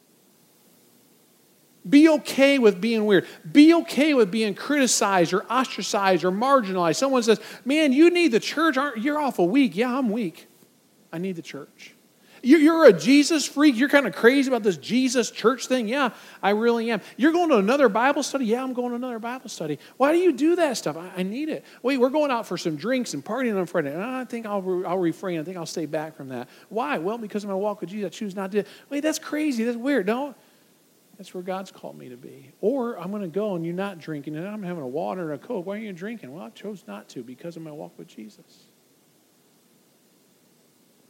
Be 1.89 2.07
okay 2.09 2.59
with 2.59 2.79
being 2.79 3.05
weird. 3.05 3.27
Be 3.51 3.73
okay 3.73 4.13
with 4.13 4.29
being 4.29 4.53
criticized 4.53 5.33
or 5.33 5.43
ostracized 5.51 6.23
or 6.23 6.31
marginalized. 6.31 6.97
Someone 6.97 7.23
says, 7.23 7.41
Man, 7.65 7.91
you 7.91 8.11
need 8.11 8.31
the 8.31 8.39
church. 8.39 8.77
Aren't, 8.77 8.99
You're 8.99 9.19
awful 9.19 9.49
weak. 9.49 9.75
Yeah, 9.75 9.97
I'm 9.97 10.09
weak. 10.09 10.47
I 11.11 11.17
need 11.17 11.35
the 11.35 11.41
church. 11.41 11.95
You're 12.43 12.85
a 12.85 12.93
Jesus 12.93 13.45
freak. 13.45 13.77
You're 13.77 13.89
kind 13.89 14.07
of 14.07 14.15
crazy 14.15 14.49
about 14.49 14.63
this 14.63 14.77
Jesus 14.77 15.29
church 15.29 15.67
thing. 15.67 15.87
Yeah, 15.87 16.09
I 16.41 16.51
really 16.51 16.89
am. 16.89 17.01
You're 17.15 17.31
going 17.31 17.49
to 17.49 17.57
another 17.57 17.87
Bible 17.87 18.23
study. 18.23 18.45
Yeah, 18.45 18.63
I'm 18.63 18.73
going 18.73 18.89
to 18.89 18.95
another 18.95 19.19
Bible 19.19 19.49
study. 19.49 19.77
Why 19.97 20.11
do 20.11 20.17
you 20.17 20.31
do 20.31 20.55
that 20.55 20.77
stuff? 20.77 20.97
I, 20.97 21.21
need 21.21 21.49
it. 21.49 21.63
Wait, 21.83 21.97
we're 21.99 22.09
going 22.09 22.31
out 22.31 22.47
for 22.47 22.57
some 22.57 22.75
drinks 22.77 23.13
and 23.13 23.23
partying 23.23 23.59
on 23.59 23.67
Friday. 23.67 23.93
And 23.93 24.01
I 24.01 24.25
think 24.25 24.47
I'll, 24.47 24.83
I'll 24.87 24.97
refrain. 24.97 25.39
I 25.39 25.43
think 25.43 25.55
I'll 25.55 25.67
stay 25.67 25.85
back 25.85 26.15
from 26.15 26.29
that. 26.29 26.49
Why? 26.69 26.97
Well, 26.97 27.19
because 27.19 27.43
of 27.43 27.49
my 27.49 27.55
walk 27.55 27.81
with 27.81 27.91
Jesus, 27.91 28.07
I 28.07 28.09
choose 28.09 28.35
not 28.35 28.51
to. 28.53 28.63
Wait, 28.89 29.01
that's 29.01 29.19
crazy. 29.19 29.63
That's 29.63 29.77
weird. 29.77 30.07
No, 30.07 30.33
that's 31.21 31.35
where 31.35 31.43
God's 31.43 31.69
called 31.69 31.99
me 31.99 32.09
to 32.09 32.17
be. 32.17 32.51
Or 32.61 32.97
I'm 32.99 33.11
going 33.11 33.21
to 33.21 33.27
go 33.27 33.53
and 33.53 33.63
you're 33.63 33.75
not 33.75 33.99
drinking 33.99 34.35
and 34.35 34.47
I'm 34.47 34.63
having 34.63 34.81
a 34.81 34.87
water 34.87 35.31
and 35.31 35.39
a 35.39 35.45
Coke. 35.47 35.67
Why 35.67 35.75
are 35.75 35.77
you 35.77 35.93
drinking? 35.93 36.33
Well, 36.33 36.43
I 36.43 36.49
chose 36.49 36.83
not 36.87 37.09
to 37.09 37.21
because 37.21 37.55
of 37.55 37.61
my 37.61 37.69
walk 37.69 37.95
with 37.95 38.07
Jesus. 38.07 38.63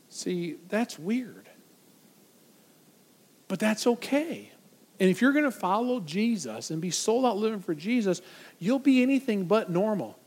See, 0.10 0.58
that's 0.68 1.00
weird. 1.00 1.48
But 3.48 3.60
that's 3.60 3.88
okay. 3.88 4.52
And 5.00 5.10
if 5.10 5.22
you're 5.22 5.32
going 5.32 5.46
to 5.46 5.50
follow 5.50 6.02
Jesus 6.02 6.72
and 6.72 6.82
be 6.82 6.92
sold 6.92 7.26
out 7.26 7.38
living 7.38 7.62
for 7.62 7.74
Jesus, 7.74 8.22
you'll 8.60 8.80
be 8.80 9.02
anything 9.02 9.46
but 9.46 9.72
normal. 9.72 10.20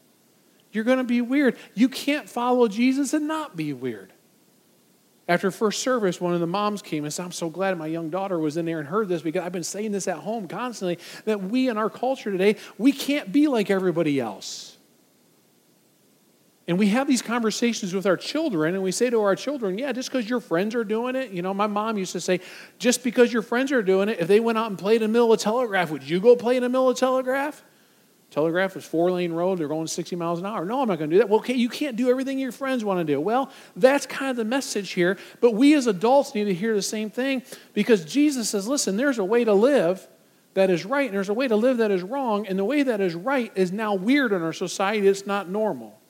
You're 0.73 0.85
going 0.85 0.97
to 0.97 1.05
be 1.05 1.21
weird. 1.21 1.59
You 1.75 1.91
can't 1.91 2.27
follow 2.27 2.69
Jesus 2.69 3.13
and 3.13 3.29
not 3.29 3.55
be 3.55 3.75
weird. 3.75 4.14
After 5.27 5.51
first 5.51 5.81
service, 5.81 6.21
one 6.21 6.35
of 6.35 6.41
the 6.41 6.47
moms 6.47 6.83
came 6.83 7.05
and 7.05 7.13
said, 7.13 7.25
I'm 7.25 7.33
so 7.33 7.49
glad 7.49 7.79
my 7.79 7.87
young 7.87 8.11
daughter 8.11 8.39
was 8.39 8.59
in 8.59 8.67
there 8.67 8.79
and 8.79 8.87
heard 8.87 9.09
this 9.09 9.23
because 9.23 9.43
I've 9.43 9.53
been 9.53 9.65
saying 9.65 9.93
this 9.93 10.07
at 10.07 10.19
home 10.19 10.47
constantly 10.49 10.99
that 11.25 11.43
we 11.43 11.69
in 11.69 11.79
our 11.79 11.89
culture 11.89 12.31
today, 12.31 12.57
we 12.77 12.93
can't 12.93 13.33
be 13.33 13.49
like 13.49 13.71
everybody 13.71 14.21
else. 14.21 14.77
And 16.67 16.79
we 16.79 16.89
have 16.89 17.07
these 17.07 17.21
conversations 17.21 17.93
with 17.93 18.07
our 18.07 18.17
children, 18.17 18.75
and 18.75 18.83
we 18.83 18.91
say 18.91 19.11
to 19.11 19.21
our 19.21 19.37
children, 19.37 19.77
Yeah, 19.77 19.93
just 19.93 20.11
because 20.11 20.29
your 20.29 20.41
friends 20.41 20.75
are 20.75 20.85
doing 20.85 21.15
it. 21.15 21.31
You 21.31 21.43
know, 21.43 21.53
my 21.53 21.67
mom 21.67 21.99
used 21.99 22.13
to 22.13 22.21
say, 22.21 22.41
Just 22.79 23.05
because 23.05 23.33
your 23.33 23.43
friends 23.43 23.71
are 23.71 23.83
doing 23.83 24.09
it, 24.09 24.19
if 24.19 24.29
they 24.29 24.41
went 24.41 24.57
out 24.57 24.69
and 24.69 24.79
played 24.79 25.03
in 25.03 25.11
the 25.11 25.13
middle 25.13 25.33
of 25.33 25.41
telegraph, 25.41 25.91
would 25.91 26.03
you 26.03 26.21
go 26.21 26.37
play 26.37 26.57
in 26.57 26.63
the 26.63 26.69
middle 26.69 26.89
of 26.89 26.97
telegraph? 26.97 27.63
Telegraph 28.31 28.77
is 28.77 28.85
four 28.85 29.13
lane 29.13 29.33
road, 29.33 29.59
they're 29.59 29.69
going 29.69 29.87
60 29.87 30.17
miles 30.17 30.41
an 30.41 30.47
hour. 30.47 30.65
No, 30.65 30.83
I'm 30.83 30.89
not 30.89 30.99
going 30.99 31.11
to 31.11 31.17
do 31.17 31.19
that. 31.21 31.29
Well, 31.29 31.39
okay, 31.39 31.55
you 31.55 31.69
can't 31.69 31.97
do 31.97 32.11
everything 32.11 32.39
your 32.39 32.53
friends 32.53 32.85
want 32.85 32.99
to 32.99 33.05
do. 33.05 33.21
Well, 33.21 33.51
that's 33.77 34.07
kind 34.07 34.31
of 34.31 34.37
the 34.37 34.45
message 34.45 34.91
here, 34.93 35.19
but 35.41 35.53
we 35.53 35.75
as 35.75 35.87
adults 35.87 36.35
need 36.35 36.45
to 36.45 36.55
hear 36.55 36.75
the 36.75 36.83
same 36.83 37.11
thing 37.11 37.43
because 37.75 38.05
Jesus 38.05 38.51
says, 38.51 38.67
Listen, 38.67 38.97
there's 38.97 39.19
a 39.19 39.25
way 39.25 39.45
to 39.45 39.55
live 39.55 40.07
that 40.55 40.71
is 40.71 40.85
right, 40.85 41.07
and 41.07 41.15
there's 41.15 41.29
a 41.29 41.35
way 41.35 41.49
to 41.49 41.57
live 41.57 41.79
that 41.79 41.91
is 41.91 42.03
wrong, 42.03 42.47
and 42.47 42.59
the 42.59 42.65
way 42.65 42.83
that 42.83 43.01
is 43.01 43.15
right 43.15 43.53
is 43.55 43.73
now 43.73 43.95
weird 43.95 44.33
in 44.33 44.43
our 44.43 44.53
society, 44.53 45.07
it's 45.07 45.27
not 45.27 45.49
normal. 45.49 46.01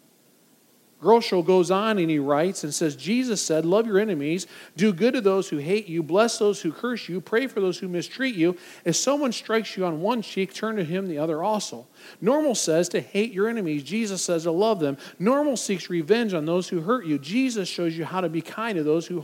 Groeschel 1.05 1.45
goes 1.45 1.71
on 1.71 1.99
and 1.99 2.11
he 2.11 2.19
writes 2.19 2.65
and 2.65 2.75
says, 2.75 2.97
Jesus 2.97 3.43
said, 3.43 3.65
Love 3.65 3.87
your 3.87 3.99
enemies, 3.99 4.47
do 4.77 4.93
good 4.93 5.15
to 5.15 5.21
those 5.21 5.49
who 5.49 5.59
hate 5.59 5.87
you, 5.87 6.03
bless 6.03 6.39
those 6.39 6.63
who 6.63 6.73
curse 6.73 7.09
you, 7.09 7.21
pray 7.21 7.47
for 7.47 7.61
those 7.61 7.79
who 7.79 7.89
mistreat 7.89 8.35
you. 8.35 8.57
If 8.85 8.97
someone 8.97 9.33
strikes 9.33 9.77
you 9.77 9.85
on 9.85 10.01
one 10.01 10.23
cheek, 10.23 10.55
turn 10.55 10.77
to 10.77 10.85
him 10.85 11.07
the 11.07 11.19
other 11.19 11.43
also. 11.43 11.87
Normal 12.21 12.55
says 12.55 12.89
to 12.91 13.01
hate 13.01 13.33
your 13.33 13.49
enemies. 13.49 13.83
Jesus 13.83 14.23
says 14.23 14.45
to 14.45 14.51
love 14.51 14.81
them. 14.81 14.97
Normal 15.19 15.57
seeks 15.57 15.91
revenge 15.91 16.35
on 16.35 16.47
those 16.47 16.69
who 16.69 16.81
hurt 16.81 17.07
you. 17.07 17.19
Jesus 17.19 17.69
shows 17.69 17.97
you 17.97 18.05
how 18.05 18.21
to 18.21 18.29
be 18.29 18.41
kind 18.41 18.77
to 18.77 18.83
those 18.83 19.07
who, 19.07 19.21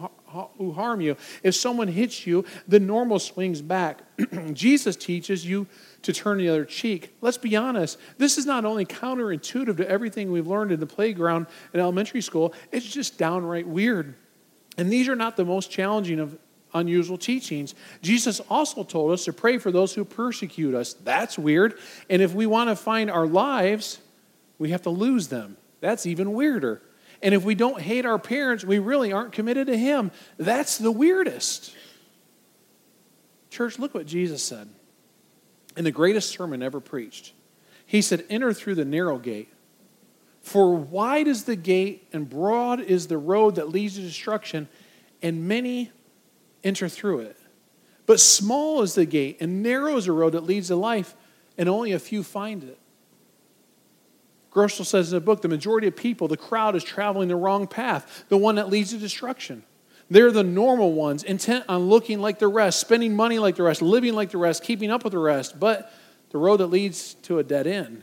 who 0.58 0.72
harm 0.72 1.00
you. 1.00 1.16
If 1.42 1.54
someone 1.54 1.88
hits 1.88 2.26
you, 2.26 2.44
the 2.68 2.80
normal 2.80 3.18
swings 3.18 3.62
back. 3.62 4.02
Jesus 4.52 4.96
teaches 4.96 5.46
you 5.46 5.66
to 6.02 6.12
turn 6.12 6.38
the 6.38 6.48
other 6.48 6.64
cheek. 6.64 7.14
Let's 7.20 7.38
be 7.38 7.56
honest, 7.56 7.98
this 8.18 8.38
is 8.38 8.46
not 8.46 8.64
only 8.64 8.84
counterintuitive 8.84 9.76
to 9.76 9.88
everything 9.88 10.32
we've 10.32 10.46
learned 10.46 10.72
in 10.72 10.80
the 10.80 10.86
playground 10.86 11.46
in 11.72 11.80
elementary 11.80 12.22
school, 12.22 12.54
it's 12.72 12.86
just 12.86 13.18
downright 13.18 13.66
weird. 13.66 14.14
And 14.78 14.90
these 14.90 15.08
are 15.08 15.16
not 15.16 15.36
the 15.36 15.44
most 15.44 15.70
challenging 15.70 16.20
of 16.20 16.38
unusual 16.72 17.18
teachings. 17.18 17.74
Jesus 18.00 18.40
also 18.48 18.84
told 18.84 19.12
us 19.12 19.24
to 19.24 19.32
pray 19.32 19.58
for 19.58 19.70
those 19.70 19.92
who 19.92 20.04
persecute 20.04 20.74
us. 20.74 20.94
That's 20.94 21.38
weird. 21.38 21.78
And 22.08 22.22
if 22.22 22.32
we 22.32 22.46
want 22.46 22.70
to 22.70 22.76
find 22.76 23.10
our 23.10 23.26
lives, 23.26 23.98
we 24.58 24.70
have 24.70 24.82
to 24.82 24.90
lose 24.90 25.28
them. 25.28 25.56
That's 25.80 26.06
even 26.06 26.32
weirder. 26.32 26.80
And 27.22 27.34
if 27.34 27.44
we 27.44 27.54
don't 27.54 27.80
hate 27.80 28.06
our 28.06 28.18
parents, 28.18 28.64
we 28.64 28.78
really 28.78 29.12
aren't 29.12 29.32
committed 29.32 29.66
to 29.66 29.76
Him. 29.76 30.10
That's 30.38 30.78
the 30.78 30.92
weirdest. 30.92 31.74
Church, 33.50 33.78
look 33.78 33.92
what 33.92 34.06
Jesus 34.06 34.42
said 34.42 34.68
in 35.80 35.84
the 35.84 35.90
greatest 35.90 36.28
sermon 36.28 36.62
ever 36.62 36.78
preached. 36.78 37.32
He 37.86 38.02
said, 38.02 38.26
Enter 38.28 38.52
through 38.52 38.74
the 38.74 38.84
narrow 38.84 39.16
gate. 39.16 39.50
For 40.42 40.74
wide 40.74 41.26
is 41.26 41.44
the 41.44 41.56
gate 41.56 42.06
and 42.12 42.28
broad 42.28 42.80
is 42.80 43.06
the 43.06 43.16
road 43.16 43.54
that 43.54 43.70
leads 43.70 43.94
to 43.94 44.02
destruction, 44.02 44.68
and 45.22 45.48
many 45.48 45.90
enter 46.62 46.86
through 46.86 47.20
it. 47.20 47.38
But 48.04 48.20
small 48.20 48.82
is 48.82 48.94
the 48.94 49.06
gate 49.06 49.38
and 49.40 49.62
narrow 49.62 49.96
is 49.96 50.04
the 50.04 50.12
road 50.12 50.34
that 50.34 50.44
leads 50.44 50.66
to 50.68 50.76
life, 50.76 51.16
and 51.56 51.66
only 51.66 51.92
a 51.92 51.98
few 51.98 52.22
find 52.22 52.62
it. 52.62 52.78
Groeschel 54.52 54.84
says 54.84 55.10
in 55.10 55.16
the 55.16 55.24
book 55.24 55.40
the 55.40 55.48
majority 55.48 55.86
of 55.86 55.96
people, 55.96 56.28
the 56.28 56.36
crowd 56.36 56.76
is 56.76 56.84
traveling 56.84 57.28
the 57.28 57.36
wrong 57.36 57.66
path, 57.66 58.26
the 58.28 58.36
one 58.36 58.56
that 58.56 58.68
leads 58.68 58.90
to 58.90 58.98
destruction. 58.98 59.62
They're 60.10 60.32
the 60.32 60.42
normal 60.42 60.92
ones, 60.92 61.22
intent 61.22 61.66
on 61.68 61.88
looking 61.88 62.20
like 62.20 62.40
the 62.40 62.48
rest, 62.48 62.80
spending 62.80 63.14
money 63.14 63.38
like 63.38 63.54
the 63.54 63.62
rest, 63.62 63.80
living 63.80 64.14
like 64.14 64.30
the 64.30 64.38
rest, 64.38 64.64
keeping 64.64 64.90
up 64.90 65.04
with 65.04 65.12
the 65.12 65.20
rest, 65.20 65.60
but 65.60 65.92
the 66.30 66.38
road 66.38 66.56
that 66.56 66.66
leads 66.66 67.14
to 67.14 67.38
a 67.38 67.44
dead 67.44 67.68
end. 67.68 68.02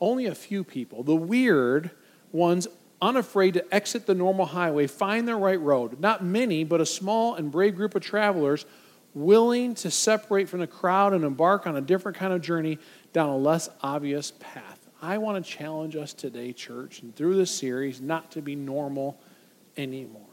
Only 0.00 0.26
a 0.26 0.36
few 0.36 0.62
people, 0.62 1.02
the 1.02 1.16
weird 1.16 1.90
ones, 2.30 2.68
unafraid 3.00 3.54
to 3.54 3.74
exit 3.74 4.06
the 4.06 4.14
normal 4.14 4.46
highway, 4.46 4.86
find 4.86 5.26
the 5.26 5.34
right 5.34 5.60
road. 5.60 5.98
Not 5.98 6.24
many, 6.24 6.62
but 6.62 6.80
a 6.80 6.86
small 6.86 7.34
and 7.34 7.50
brave 7.50 7.74
group 7.74 7.96
of 7.96 8.02
travelers 8.02 8.64
willing 9.12 9.74
to 9.74 9.90
separate 9.90 10.48
from 10.48 10.60
the 10.60 10.66
crowd 10.68 11.12
and 11.12 11.24
embark 11.24 11.66
on 11.66 11.76
a 11.76 11.80
different 11.80 12.16
kind 12.16 12.32
of 12.32 12.40
journey 12.40 12.78
down 13.12 13.28
a 13.28 13.36
less 13.36 13.68
obvious 13.82 14.32
path. 14.38 14.78
I 15.02 15.18
want 15.18 15.44
to 15.44 15.50
challenge 15.50 15.96
us 15.96 16.12
today, 16.12 16.52
church, 16.52 17.02
and 17.02 17.14
through 17.14 17.34
this 17.34 17.50
series, 17.50 18.00
not 18.00 18.30
to 18.32 18.40
be 18.40 18.54
normal 18.54 19.20
anymore 19.76 20.31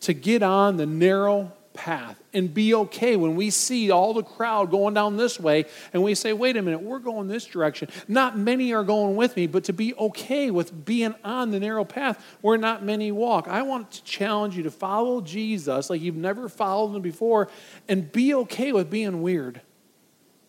to 0.00 0.12
get 0.12 0.42
on 0.42 0.76
the 0.76 0.86
narrow 0.86 1.52
path 1.78 2.20
and 2.34 2.52
be 2.52 2.74
okay 2.74 3.14
when 3.14 3.36
we 3.36 3.50
see 3.50 3.90
all 3.90 4.12
the 4.12 4.22
crowd 4.22 4.70
going 4.70 4.94
down 4.94 5.16
this 5.16 5.38
way 5.38 5.64
and 5.92 6.02
we 6.02 6.14
say, 6.14 6.32
wait 6.32 6.56
a 6.56 6.62
minute, 6.62 6.82
we're 6.82 6.98
going 6.98 7.28
this 7.28 7.44
direction. 7.44 7.88
Not 8.08 8.36
many 8.36 8.74
are 8.74 8.82
going 8.82 9.14
with 9.14 9.36
me, 9.36 9.46
but 9.46 9.64
to 9.64 9.72
be 9.72 9.94
okay 9.94 10.50
with 10.50 10.84
being 10.84 11.14
on 11.22 11.52
the 11.52 11.60
narrow 11.60 11.84
path 11.84 12.22
where 12.40 12.58
not 12.58 12.84
many 12.84 13.12
walk. 13.12 13.46
I 13.46 13.62
want 13.62 13.92
to 13.92 14.02
challenge 14.02 14.56
you 14.56 14.64
to 14.64 14.72
follow 14.72 15.20
Jesus 15.20 15.88
like 15.88 16.00
you've 16.00 16.16
never 16.16 16.48
followed 16.48 16.96
him 16.96 17.02
before 17.02 17.48
and 17.86 18.10
be 18.10 18.34
okay 18.34 18.72
with 18.72 18.90
being 18.90 19.22
weird. 19.22 19.60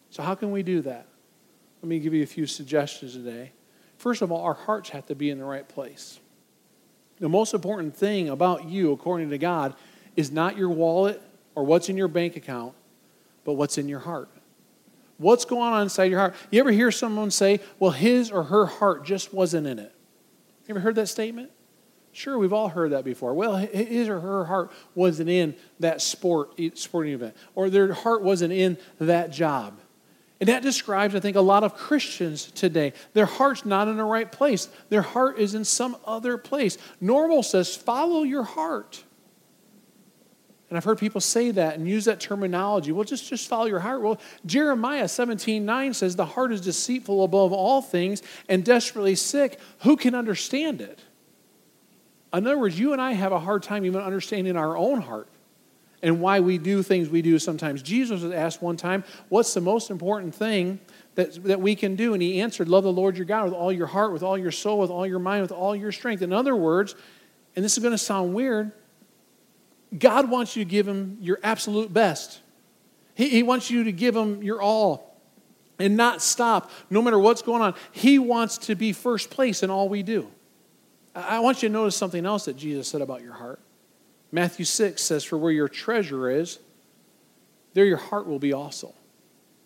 So, 0.10 0.24
how 0.24 0.34
can 0.34 0.52
we 0.52 0.64
do 0.64 0.82
that? 0.82 1.06
Let 1.84 1.90
me 1.90 2.00
give 2.00 2.16
you 2.16 2.24
a 2.24 2.28
few 2.28 2.48
suggestions 2.48 3.14
today. 3.14 3.52
First 3.98 4.24
of 4.24 4.32
all, 4.32 4.42
our 4.42 4.56
hearts 4.56 4.90
have 4.90 5.06
to 5.08 5.16
be 5.16 5.30
in 5.30 5.38
the 5.38 5.46
right 5.46 5.68
place. 5.68 6.20
The 7.20 7.30
most 7.30 7.54
important 7.54 7.96
thing 7.96 8.30
about 8.30 8.70
you, 8.70 8.92
according 8.92 9.30
to 9.32 9.38
God, 9.38 9.76
is 10.16 10.32
not 10.32 10.58
your 10.58 10.70
wallet 10.70 11.22
or 11.56 11.66
what's 11.66 11.90
in 11.90 11.98
your 11.98 12.08
bank 12.08 12.36
account, 12.36 12.74
but 13.44 13.54
what's 13.54 13.78
in 13.78 13.90
your 13.90 14.00
heart. 14.00 14.30
What's 15.18 15.44
going 15.44 15.74
on 15.74 15.82
inside 15.82 16.06
your 16.06 16.20
heart? 16.20 16.36
You 16.50 16.62
ever 16.62 16.72
hear 16.72 16.92
someone 16.92 17.30
say, 17.30 17.60
well, 17.78 17.92
his 17.92 18.32
or 18.32 18.44
her 18.44 18.66
heart 18.66 19.04
just 19.04 19.34
wasn't 19.34 19.68
in 19.68 19.80
it? 19.80 19.94
You 20.66 20.74
ever 20.76 20.80
heard 20.80 20.96
that 20.96 21.08
statement? 21.08 21.52
Sure, 22.12 22.38
we've 22.38 22.54
all 22.54 22.70
heard 22.70 22.92
that 22.92 23.04
before. 23.04 23.34
Well, 23.34 23.56
his 23.58 24.08
or 24.08 24.20
her 24.20 24.46
heart 24.46 24.72
wasn't 24.96 25.30
in 25.30 25.56
that 25.80 26.02
sport 26.02 26.60
sporting 26.76 27.14
event, 27.14 27.36
or 27.54 27.70
their 27.70 27.94
heart 27.94 28.24
wasn't 28.24 28.54
in 28.54 28.78
that 29.00 29.32
job. 29.32 29.80
And 30.40 30.48
that 30.48 30.62
describes, 30.62 31.16
I 31.16 31.20
think, 31.20 31.36
a 31.36 31.42
lot 31.42 31.64
of 31.64 31.76
Christians 31.76 32.50
today. 32.52 32.94
Their 33.14 33.26
heart's 33.26 33.66
not 33.66 33.88
in 33.88 33.98
the 33.98 34.04
right 34.06 34.32
place, 34.32 34.70
their 34.90 35.02
heart 35.02 35.38
is 35.40 35.54
in 35.54 35.66
some 35.66 35.98
other 36.06 36.38
place. 36.38 36.78
Normal 37.02 37.44
says, 37.44 37.76
follow 37.76 38.24
your 38.24 38.44
heart. 38.44 39.04
And 40.70 40.78
I've 40.78 40.84
heard 40.84 41.00
people 41.00 41.20
say 41.20 41.50
that 41.52 41.76
and 41.76 41.88
use 41.88 42.06
that 42.06 42.20
terminology. 42.20 42.92
Well, 42.92 43.04
just, 43.04 43.28
just 43.28 43.48
follow 43.48 43.66
your 43.66 43.80
heart. 43.80 44.02
Well, 44.02 44.22
Jeremiah 44.46 45.08
17 45.08 45.66
9 45.66 45.94
says, 45.96 46.16
The 46.16 46.26
heart 46.26 46.52
is 46.52 46.62
deceitful 46.62 47.24
above 47.24 47.52
all 47.52 47.82
things 47.82 48.22
and 48.48 48.64
desperately 48.64 49.16
sick. 49.16 49.60
Who 49.80 49.98
can 49.98 50.14
understand 50.14 50.80
it? 50.80 51.00
In 52.32 52.46
other 52.46 52.60
words, 52.60 52.80
you 52.80 52.94
and 52.94 53.02
I 53.02 53.14
have 53.14 53.32
a 53.32 53.40
hard 53.40 53.64
time 53.64 53.84
even 53.84 54.02
understanding 54.02 54.56
our 54.56 54.78
own 54.78 55.02
heart 55.02 55.28
and 56.02 56.22
why 56.22 56.40
we 56.40 56.58
do 56.58 56.82
things 56.82 57.10
we 57.10 57.22
do 57.22 57.40
sometimes. 57.40 57.82
Jesus 57.82 58.22
was 58.22 58.32
asked 58.32 58.62
one 58.62 58.78
time, 58.78 59.04
What's 59.30 59.54
the 59.54 59.62
most 59.62 59.90
important 59.90 60.34
thing 60.34 60.80
that, 61.16 61.44
that 61.44 61.60
we 61.60 61.76
can 61.76 61.96
do? 61.96 62.14
And 62.14 62.22
he 62.22 62.42
answered, 62.42 62.70
Love 62.70 62.84
the 62.84 62.92
Lord 62.92 63.18
your 63.18 63.26
God 63.26 63.46
with 63.46 63.54
all 63.54 63.72
your 63.72 63.88
heart, 63.88 64.14
with 64.14 64.24
all 64.24 64.38
your 64.38 64.52
soul, 64.52 64.80
with 64.80 64.90
all 64.90 65.06
your 65.06 65.20
mind, 65.20 65.42
with 65.42 65.52
all 65.52 65.76
your 65.76 65.92
strength. 65.92 66.22
In 66.22 66.34
other 66.34 66.56
words, 66.56 66.96
and 67.56 67.66
this 67.66 67.78
is 67.78 67.84
going 67.84 67.94
to 67.94 67.98
sound 67.98 68.34
weird, 68.34 68.72
God 69.98 70.30
wants 70.30 70.56
you 70.56 70.64
to 70.64 70.70
give 70.70 70.88
him 70.88 71.18
your 71.20 71.40
absolute 71.44 71.92
best. 71.92 72.40
He, 73.16 73.30
he 73.30 73.44
wants 73.44 73.70
you 73.70 73.84
to 73.86 73.92
give 73.92 74.16
him 74.16 74.44
your 74.44 74.62
all 74.62 75.18
and 75.80 75.98
not 75.98 76.22
stop 76.22 76.70
no 76.90 77.02
matter 77.02 77.18
what's 77.18 77.42
going 77.42 77.62
on. 77.62 77.74
He 77.92 78.20
wants 78.20 78.58
to 78.60 78.76
be 78.76 78.94
first 78.94 79.30
place 79.30 79.64
in 79.64 79.70
all 79.70 79.90
we 79.90 80.04
do. 80.04 80.30
I 81.16 81.40
want 81.40 81.64
you 81.64 81.70
to 81.70 81.74
notice 81.74 81.96
something 81.96 82.26
else 82.26 82.46
that 82.46 82.56
Jesus 82.56 82.88
said 82.88 83.02
about 83.02 83.22
your 83.22 83.34
heart. 83.34 83.60
Matthew 84.32 84.66
6 84.66 85.02
says, 85.02 85.24
For 85.24 85.38
where 85.38 85.52
your 85.52 85.68
treasure 85.68 86.30
is, 86.30 86.60
there 87.74 87.86
your 87.86 87.98
heart 87.98 88.28
will 88.28 88.40
be 88.40 88.54
also. 88.54 88.94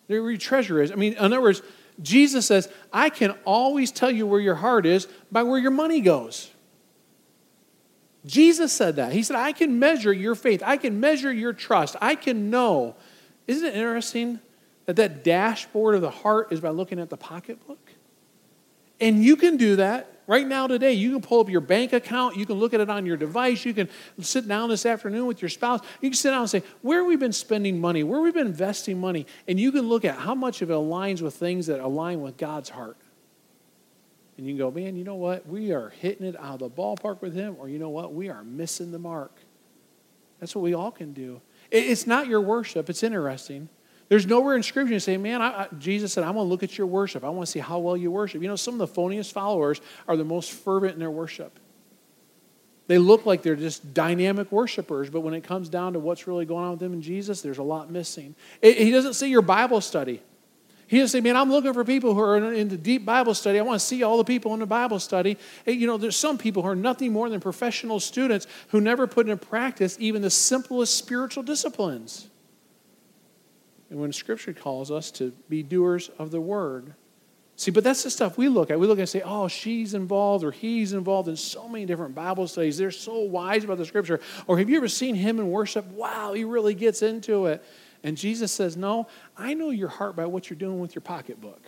There 0.08 0.22
where 0.22 0.32
your 0.32 0.38
treasure 0.38 0.82
is. 0.82 0.92
I 0.92 0.94
mean, 0.94 1.14
in 1.14 1.18
other 1.18 1.40
words, 1.40 1.62
Jesus 2.02 2.46
says, 2.46 2.68
I 2.92 3.10
can 3.10 3.32
always 3.44 3.90
tell 3.90 4.10
you 4.10 4.26
where 4.26 4.40
your 4.40 4.56
heart 4.56 4.86
is 4.86 5.06
by 5.30 5.42
where 5.42 5.58
your 5.58 5.70
money 5.70 6.00
goes. 6.00 6.50
Jesus 8.26 8.72
said 8.72 8.96
that. 8.96 9.12
He 9.12 9.22
said, 9.22 9.36
I 9.36 9.52
can 9.52 9.78
measure 9.78 10.12
your 10.12 10.34
faith. 10.34 10.62
I 10.64 10.76
can 10.76 10.98
measure 10.98 11.32
your 11.32 11.52
trust. 11.52 11.94
I 12.00 12.14
can 12.14 12.50
know. 12.50 12.96
Isn't 13.46 13.66
it 13.66 13.74
interesting 13.74 14.40
that 14.86 14.96
that 14.96 15.24
dashboard 15.24 15.94
of 15.94 16.00
the 16.00 16.10
heart 16.10 16.48
is 16.50 16.60
by 16.60 16.70
looking 16.70 16.98
at 16.98 17.10
the 17.10 17.16
pocketbook? 17.16 17.92
And 19.00 19.22
you 19.22 19.36
can 19.36 19.56
do 19.56 19.76
that 19.76 20.13
right 20.26 20.46
now 20.46 20.66
today. 20.66 20.92
You 20.92 21.12
can 21.12 21.20
pull 21.20 21.40
up 21.40 21.48
your 21.48 21.60
bank 21.60 21.92
account. 21.92 22.36
You 22.36 22.46
can 22.46 22.56
look 22.56 22.74
at 22.74 22.80
it 22.80 22.90
on 22.90 23.06
your 23.06 23.16
device. 23.16 23.64
You 23.64 23.74
can 23.74 23.88
sit 24.20 24.46
down 24.46 24.68
this 24.68 24.86
afternoon 24.86 25.26
with 25.26 25.42
your 25.42 25.48
spouse. 25.48 25.80
You 26.00 26.10
can 26.10 26.16
sit 26.16 26.30
down 26.30 26.40
and 26.40 26.50
say, 26.50 26.62
Where 26.82 26.98
have 26.98 27.06
we 27.06 27.16
been 27.16 27.32
spending 27.32 27.80
money? 27.80 28.02
Where 28.02 28.18
have 28.18 28.24
we 28.24 28.32
been 28.32 28.46
investing 28.46 29.00
money? 29.00 29.26
And 29.48 29.58
you 29.58 29.72
can 29.72 29.88
look 29.88 30.04
at 30.04 30.16
how 30.16 30.34
much 30.34 30.62
of 30.62 30.70
it 30.70 30.74
aligns 30.74 31.22
with 31.22 31.34
things 31.34 31.66
that 31.66 31.80
align 31.80 32.20
with 32.20 32.36
God's 32.36 32.70
heart. 32.70 32.96
And 34.36 34.46
you 34.46 34.52
can 34.52 34.58
go, 34.58 34.70
Man, 34.70 34.96
you 34.96 35.04
know 35.04 35.14
what? 35.14 35.46
We 35.46 35.72
are 35.72 35.90
hitting 35.90 36.26
it 36.26 36.36
out 36.38 36.54
of 36.54 36.58
the 36.60 36.70
ballpark 36.70 37.20
with 37.20 37.34
Him, 37.34 37.56
or 37.58 37.68
you 37.68 37.78
know 37.78 37.90
what? 37.90 38.14
We 38.14 38.28
are 38.28 38.42
missing 38.42 38.92
the 38.92 38.98
mark. 38.98 39.32
That's 40.40 40.54
what 40.54 40.62
we 40.62 40.74
all 40.74 40.90
can 40.90 41.12
do. 41.12 41.40
It's 41.70 42.06
not 42.06 42.26
your 42.26 42.40
worship, 42.40 42.90
it's 42.90 43.02
interesting. 43.02 43.68
There's 44.08 44.26
nowhere 44.26 44.54
in 44.54 44.62
Scripture 44.62 44.94
to 44.94 45.00
say, 45.00 45.16
man, 45.16 45.40
I, 45.40 45.62
I, 45.62 45.68
Jesus 45.78 46.12
said, 46.12 46.24
I 46.24 46.30
want 46.30 46.46
to 46.46 46.50
look 46.50 46.62
at 46.62 46.76
your 46.76 46.86
worship. 46.86 47.24
I 47.24 47.30
want 47.30 47.46
to 47.46 47.52
see 47.52 47.60
how 47.60 47.78
well 47.78 47.96
you 47.96 48.10
worship. 48.10 48.42
You 48.42 48.48
know, 48.48 48.56
some 48.56 48.78
of 48.78 48.78
the 48.78 49.00
phoniest 49.00 49.32
followers 49.32 49.80
are 50.06 50.16
the 50.16 50.24
most 50.24 50.52
fervent 50.52 50.92
in 50.94 50.98
their 50.98 51.10
worship. 51.10 51.58
They 52.86 52.98
look 52.98 53.24
like 53.24 53.42
they're 53.42 53.56
just 53.56 53.94
dynamic 53.94 54.52
worshipers, 54.52 55.08
but 55.08 55.20
when 55.20 55.32
it 55.32 55.42
comes 55.42 55.70
down 55.70 55.94
to 55.94 55.98
what's 55.98 56.26
really 56.26 56.44
going 56.44 56.64
on 56.64 56.70
with 56.72 56.80
them 56.80 56.92
and 56.92 57.02
Jesus, 57.02 57.40
there's 57.40 57.58
a 57.58 57.62
lot 57.62 57.90
missing. 57.90 58.34
It, 58.60 58.76
he 58.76 58.90
doesn't 58.90 59.14
say 59.14 59.28
your 59.28 59.42
Bible 59.42 59.80
study. 59.80 60.20
He 60.86 60.98
doesn't 60.98 61.18
say, 61.18 61.22
man, 61.22 61.34
I'm 61.34 61.50
looking 61.50 61.72
for 61.72 61.82
people 61.82 62.12
who 62.12 62.20
are 62.20 62.36
in, 62.36 62.54
in 62.54 62.68
the 62.68 62.76
deep 62.76 63.06
Bible 63.06 63.32
study. 63.32 63.58
I 63.58 63.62
want 63.62 63.80
to 63.80 63.86
see 63.86 64.02
all 64.02 64.18
the 64.18 64.24
people 64.24 64.52
in 64.52 64.60
the 64.60 64.66
Bible 64.66 65.00
study. 65.00 65.38
And, 65.64 65.80
you 65.80 65.86
know, 65.86 65.96
there's 65.96 66.14
some 66.14 66.36
people 66.36 66.62
who 66.62 66.68
are 66.68 66.76
nothing 66.76 67.10
more 67.10 67.30
than 67.30 67.40
professional 67.40 68.00
students 68.00 68.46
who 68.68 68.82
never 68.82 69.06
put 69.06 69.28
into 69.28 69.42
practice 69.42 69.96
even 69.98 70.20
the 70.20 70.28
simplest 70.28 70.94
spiritual 70.98 71.42
disciplines. 71.42 72.28
And 73.94 74.00
when 74.00 74.12
Scripture 74.12 74.52
calls 74.52 74.90
us 74.90 75.12
to 75.12 75.30
be 75.48 75.62
doers 75.62 76.10
of 76.18 76.32
the 76.32 76.40
word, 76.40 76.94
See, 77.54 77.70
but 77.70 77.84
that's 77.84 78.02
the 78.02 78.10
stuff 78.10 78.36
we 78.36 78.48
look 78.48 78.72
at. 78.72 78.80
We 78.80 78.88
look 78.88 78.98
and 78.98 79.08
say, 79.08 79.22
oh, 79.24 79.46
she's 79.46 79.94
involved 79.94 80.44
or 80.44 80.50
he's 80.50 80.92
involved 80.92 81.28
in 81.28 81.36
so 81.36 81.68
many 81.68 81.86
different 81.86 82.12
Bible 82.12 82.48
studies. 82.48 82.76
They're 82.76 82.90
so 82.90 83.20
wise 83.20 83.62
about 83.62 83.78
the 83.78 83.86
scripture. 83.86 84.18
Or 84.48 84.58
have 84.58 84.68
you 84.68 84.76
ever 84.76 84.88
seen 84.88 85.14
him 85.14 85.38
in 85.38 85.48
worship? 85.52 85.86
Wow, 85.86 86.32
he 86.32 86.42
really 86.42 86.74
gets 86.74 87.00
into 87.00 87.46
it. 87.46 87.64
And 88.02 88.16
Jesus 88.16 88.50
says, 88.50 88.76
no, 88.76 89.06
I 89.36 89.54
know 89.54 89.70
your 89.70 89.86
heart 89.86 90.16
by 90.16 90.26
what 90.26 90.50
you're 90.50 90.58
doing 90.58 90.80
with 90.80 90.96
your 90.96 91.02
pocketbook. 91.02 91.62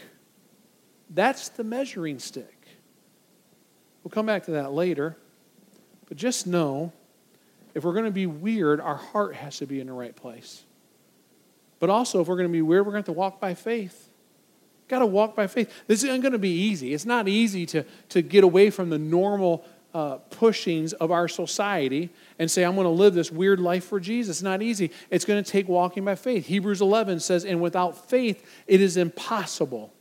That's 1.11 1.51
the 1.51 1.63
measuring 1.63 2.19
stick. 2.19 2.67
We'll 4.03 4.11
come 4.11 4.27
back 4.27 4.47
to 4.47 4.51
that 4.51 4.73
later. 4.73 5.17
But 6.09 6.17
just 6.17 6.49
know 6.49 6.93
if 7.75 7.85
we're 7.85 7.93
going 7.93 8.07
to 8.07 8.11
be 8.11 8.27
weird, 8.27 8.81
our 8.81 8.97
heart 8.97 9.37
has 9.37 9.59
to 9.59 9.67
be 9.67 9.79
in 9.79 9.87
the 9.87 9.93
right 9.93 10.17
place. 10.17 10.65
But 11.79 11.91
also, 11.91 12.21
if 12.21 12.29
we're 12.29 12.37
going 12.37 12.49
to 12.49 12.53
be 12.53 12.63
weird, 12.63 12.87
we're 12.87 12.93
going 12.93 13.05
to 13.05 13.11
have 13.11 13.15
to 13.15 13.19
walk 13.19 13.41
by 13.41 13.55
faith. 13.55 14.11
Got 14.89 15.01
to 15.01 15.07
walk 15.07 15.35
by 15.35 15.47
faith. 15.47 15.73
This 15.87 16.05
isn't 16.05 16.21
going 16.21 16.33
to 16.33 16.39
be 16.39 16.51
easy. 16.51 16.95
It's 16.95 17.05
not 17.05 17.29
easy 17.29 17.67
to, 17.67 17.85
to 18.11 18.23
get 18.23 18.45
away 18.45 18.71
from 18.71 18.89
the 18.91 18.99
normal 18.99 19.65
uh, 19.93 20.19
pushings 20.31 20.93
of 20.93 21.11
our 21.11 21.27
society 21.27 22.11
and 22.39 22.51
say, 22.51 22.65
I'm 22.65 22.75
going 22.75 22.85
to 22.85 22.91
live 22.91 23.15
this 23.15 23.33
weird 23.33 23.59
life 23.59 23.85
for 23.85 23.99
Jesus. 23.99 24.37
It's 24.37 24.43
not 24.43 24.63
easy. 24.63 24.91
It's 25.11 25.25
going 25.25 25.43
to 25.43 25.51
take 25.51 25.69
walking 25.69 26.05
by 26.05 26.15
faith. 26.15 26.47
Hebrews 26.47 26.81
11 26.81 27.21
says, 27.21 27.45
And 27.45 27.61
without 27.61 28.09
faith, 28.09 28.45
it 28.67 28.81
is 28.81 28.97
impossible 28.97 29.93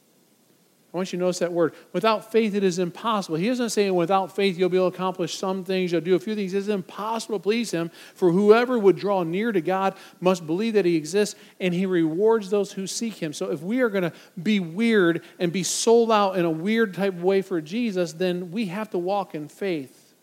I 0.96 0.98
want 0.98 1.12
you 1.12 1.20
to 1.20 1.26
notice 1.26 1.40
that 1.40 1.52
word. 1.52 1.74
Without 1.92 2.32
faith, 2.32 2.56
it 2.56 2.64
is 2.64 2.80
impossible. 2.80 3.36
He 3.36 3.50
isn't 3.50 3.72
saying 3.72 3.94
without 3.94 4.34
faith 4.34 4.58
you'll 4.58 4.70
be 4.70 4.78
able 4.78 4.92
to 4.92 4.96
accomplish 4.96 5.38
some 5.38 5.66
things, 5.66 5.92
you'll 5.92 6.00
do 6.00 6.16
a 6.16 6.20
few 6.20 6.36
things. 6.36 6.54
It's 6.54 6.70
impossible 6.70 7.38
to 7.38 7.44
please 7.44 7.70
Him. 7.70 7.92
For 8.14 8.32
whoever 8.32 8.80
would 8.80 8.96
draw 8.96 9.24
near 9.24 9.52
to 9.52 9.60
God 9.60 9.96
must 10.22 10.48
believe 10.48 10.74
that 10.76 10.86
He 10.86 10.96
exists 10.96 11.38
and 11.60 11.74
He 11.74 11.86
rewards 11.86 12.50
those 12.50 12.72
who 12.72 12.88
seek 12.88 13.16
Him. 13.16 13.34
So 13.34 13.52
if 13.52 13.62
we 13.62 13.82
are 13.82 13.90
going 13.90 14.06
to 14.06 14.14
be 14.42 14.62
weird 14.62 15.22
and 15.38 15.52
be 15.52 15.64
sold 15.64 16.14
out 16.14 16.38
in 16.38 16.46
a 16.46 16.50
weird 16.50 16.94
type 16.94 17.12
of 17.12 17.24
way 17.26 17.42
for 17.42 17.60
Jesus, 17.60 18.14
then 18.14 18.52
we 18.52 18.68
have 18.68 18.90
to 18.92 18.98
walk 18.98 19.36
in 19.36 19.50
faith. 19.50 20.14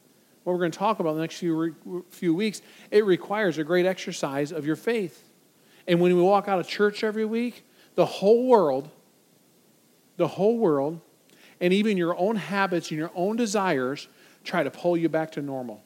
What 0.44 0.54
we're 0.54 0.60
going 0.60 0.72
to 0.72 0.78
talk 0.78 1.00
about 1.00 1.10
in 1.10 1.16
the 1.16 1.22
next 1.22 1.36
few, 1.36 2.06
few 2.08 2.34
weeks, 2.34 2.62
it 2.90 3.04
requires 3.04 3.58
a 3.58 3.64
great 3.64 3.84
exercise 3.84 4.52
of 4.52 4.64
your 4.64 4.76
faith. 4.76 5.28
And 5.86 6.00
when 6.00 6.16
we 6.16 6.22
walk 6.22 6.48
out 6.48 6.58
of 6.58 6.66
church 6.66 7.04
every 7.04 7.26
week, 7.26 7.62
the 7.94 8.06
whole 8.06 8.46
world 8.46 8.88
the 10.16 10.28
whole 10.28 10.58
world, 10.58 11.00
and 11.60 11.72
even 11.72 11.96
your 11.96 12.16
own 12.16 12.36
habits 12.36 12.90
and 12.90 12.98
your 12.98 13.10
own 13.14 13.36
desires 13.36 14.08
try 14.44 14.62
to 14.62 14.70
pull 14.70 14.96
you 14.96 15.08
back 15.08 15.32
to 15.32 15.42
normal. 15.42 15.82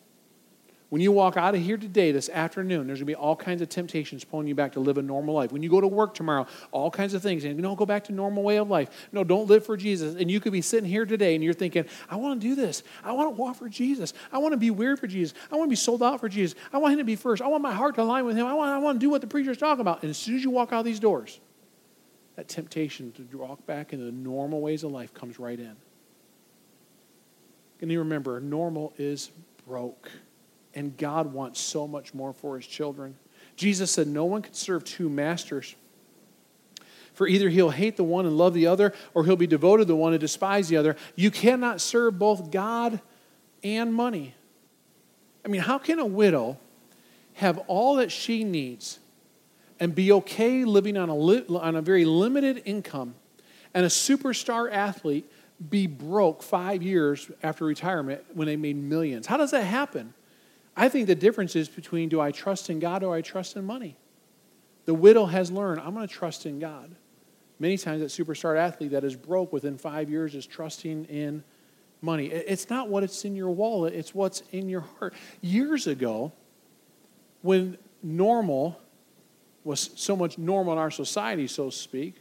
When 0.88 1.02
you 1.02 1.10
walk 1.10 1.36
out 1.36 1.56
of 1.56 1.60
here 1.60 1.76
today, 1.76 2.12
this 2.12 2.28
afternoon, 2.28 2.86
there's 2.86 3.00
going 3.00 3.06
to 3.08 3.12
be 3.12 3.14
all 3.16 3.34
kinds 3.34 3.60
of 3.60 3.68
temptations 3.68 4.22
pulling 4.22 4.46
you 4.46 4.54
back 4.54 4.72
to 4.74 4.80
live 4.80 4.98
a 4.98 5.02
normal 5.02 5.34
life. 5.34 5.50
When 5.50 5.60
you 5.60 5.68
go 5.68 5.80
to 5.80 5.88
work 5.88 6.14
tomorrow, 6.14 6.46
all 6.70 6.92
kinds 6.92 7.12
of 7.12 7.22
things. 7.22 7.42
And 7.42 7.56
you 7.56 7.62
don't 7.62 7.76
go 7.76 7.86
back 7.86 8.04
to 8.04 8.12
normal 8.12 8.44
way 8.44 8.56
of 8.58 8.70
life. 8.70 9.08
No, 9.10 9.24
don't 9.24 9.48
live 9.48 9.66
for 9.66 9.76
Jesus. 9.76 10.14
And 10.14 10.30
you 10.30 10.38
could 10.38 10.52
be 10.52 10.60
sitting 10.60 10.88
here 10.88 11.04
today 11.04 11.34
and 11.34 11.42
you're 11.42 11.54
thinking, 11.54 11.86
I 12.08 12.14
want 12.16 12.40
to 12.40 12.48
do 12.48 12.54
this. 12.54 12.84
I 13.02 13.12
want 13.12 13.34
to 13.34 13.40
walk 13.40 13.56
for 13.56 13.68
Jesus. 13.68 14.14
I 14.30 14.38
want 14.38 14.52
to 14.52 14.58
be 14.58 14.70
weird 14.70 15.00
for 15.00 15.08
Jesus. 15.08 15.36
I 15.50 15.56
want 15.56 15.66
to 15.66 15.70
be 15.70 15.76
sold 15.76 16.04
out 16.04 16.20
for 16.20 16.28
Jesus. 16.28 16.56
I 16.72 16.78
want 16.78 16.92
him 16.92 16.98
to 16.98 17.04
be 17.04 17.16
first. 17.16 17.42
I 17.42 17.48
want 17.48 17.64
my 17.64 17.74
heart 17.74 17.96
to 17.96 18.02
align 18.02 18.24
with 18.24 18.36
him. 18.36 18.46
I 18.46 18.54
want, 18.54 18.70
I 18.70 18.78
want 18.78 19.00
to 19.00 19.04
do 19.04 19.10
what 19.10 19.20
the 19.20 19.26
preacher's 19.26 19.58
talking 19.58 19.80
about. 19.80 20.02
And 20.02 20.10
as 20.10 20.16
soon 20.16 20.36
as 20.36 20.44
you 20.44 20.50
walk 20.50 20.72
out 20.72 20.84
these 20.84 21.00
doors, 21.00 21.40
that 22.36 22.48
temptation 22.48 23.12
to 23.12 23.38
walk 23.38 23.66
back 23.66 23.92
into 23.92 24.04
the 24.04 24.12
normal 24.12 24.60
ways 24.60 24.84
of 24.84 24.92
life 24.92 25.12
comes 25.12 25.38
right 25.38 25.58
in. 25.58 25.74
And 27.80 27.90
you 27.90 27.98
remember, 27.98 28.40
normal 28.40 28.92
is 28.98 29.30
broke. 29.66 30.10
And 30.74 30.96
God 30.96 31.32
wants 31.32 31.60
so 31.60 31.88
much 31.88 32.14
more 32.14 32.32
for 32.32 32.56
his 32.56 32.66
children. 32.66 33.16
Jesus 33.56 33.90
said, 33.90 34.06
No 34.06 34.26
one 34.26 34.42
can 34.42 34.54
serve 34.54 34.84
two 34.84 35.08
masters. 35.08 35.74
For 37.14 37.26
either 37.26 37.48
he'll 37.48 37.70
hate 37.70 37.96
the 37.96 38.04
one 38.04 38.26
and 38.26 38.36
love 38.36 38.52
the 38.52 38.66
other, 38.66 38.92
or 39.14 39.24
he'll 39.24 39.36
be 39.36 39.46
devoted 39.46 39.84
to 39.84 39.86
the 39.86 39.96
one 39.96 40.12
and 40.12 40.20
despise 40.20 40.68
the 40.68 40.76
other. 40.76 40.96
You 41.14 41.30
cannot 41.30 41.80
serve 41.80 42.18
both 42.18 42.50
God 42.50 43.00
and 43.64 43.94
money. 43.94 44.34
I 45.42 45.48
mean, 45.48 45.62
how 45.62 45.78
can 45.78 45.98
a 45.98 46.04
widow 46.04 46.58
have 47.34 47.56
all 47.68 47.96
that 47.96 48.12
she 48.12 48.44
needs 48.44 48.98
and 49.78 49.94
be 49.94 50.12
okay 50.12 50.64
living 50.64 50.96
on 50.96 51.08
a, 51.08 51.16
li- 51.16 51.44
on 51.48 51.76
a 51.76 51.82
very 51.82 52.04
limited 52.04 52.62
income 52.64 53.14
and 53.74 53.84
a 53.84 53.88
superstar 53.88 54.70
athlete 54.72 55.30
be 55.70 55.86
broke 55.86 56.42
five 56.42 56.82
years 56.82 57.30
after 57.42 57.64
retirement 57.64 58.22
when 58.34 58.46
they 58.46 58.56
made 58.56 58.76
millions. 58.76 59.26
How 59.26 59.36
does 59.36 59.50
that 59.52 59.64
happen? 59.64 60.14
I 60.76 60.88
think 60.88 61.06
the 61.06 61.14
difference 61.14 61.56
is 61.56 61.68
between 61.68 62.08
do 62.08 62.20
I 62.20 62.30
trust 62.30 62.68
in 62.68 62.78
God 62.78 63.02
or 63.02 63.14
I 63.14 63.22
trust 63.22 63.56
in 63.56 63.64
money? 63.64 63.96
The 64.84 64.94
widow 64.94 65.26
has 65.26 65.50
learned, 65.50 65.80
I'm 65.80 65.94
going 65.94 66.06
to 66.06 66.12
trust 66.12 66.46
in 66.46 66.58
God. 66.58 66.94
Many 67.58 67.78
times, 67.78 68.00
that 68.00 68.24
superstar 68.24 68.58
athlete 68.58 68.90
that 68.90 69.02
is 69.02 69.16
broke 69.16 69.52
within 69.52 69.78
five 69.78 70.10
years 70.10 70.34
is 70.34 70.46
trusting 70.46 71.06
in 71.06 71.42
money. 72.02 72.26
It's 72.26 72.68
not 72.68 72.88
what 72.88 73.02
it's 73.02 73.24
in 73.24 73.34
your 73.34 73.50
wallet, 73.50 73.94
it's 73.94 74.14
what's 74.14 74.42
in 74.52 74.68
your 74.68 74.82
heart. 74.98 75.14
Years 75.40 75.86
ago, 75.86 76.32
when 77.40 77.78
normal 78.02 78.78
was 79.66 79.90
so 79.96 80.14
much 80.14 80.38
normal 80.38 80.72
in 80.72 80.78
our 80.78 80.92
society, 80.92 81.46
so 81.48 81.70
to 81.70 81.76
speak, 81.76 82.14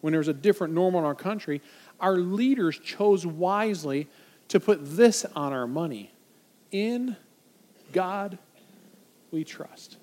when 0.00 0.12
there 0.12 0.18
was 0.18 0.28
a 0.28 0.34
different 0.34 0.74
normal 0.74 1.00
in 1.00 1.06
our 1.06 1.14
country, 1.14 1.62
our 2.00 2.16
leaders 2.16 2.78
chose 2.78 3.24
wisely 3.24 4.08
to 4.48 4.58
put 4.58 4.80
this 4.96 5.24
on 5.36 5.52
our 5.52 5.66
money. 5.66 6.12
In 6.70 7.16
God 7.92 8.38
we 9.30 9.44
trust. 9.44 9.96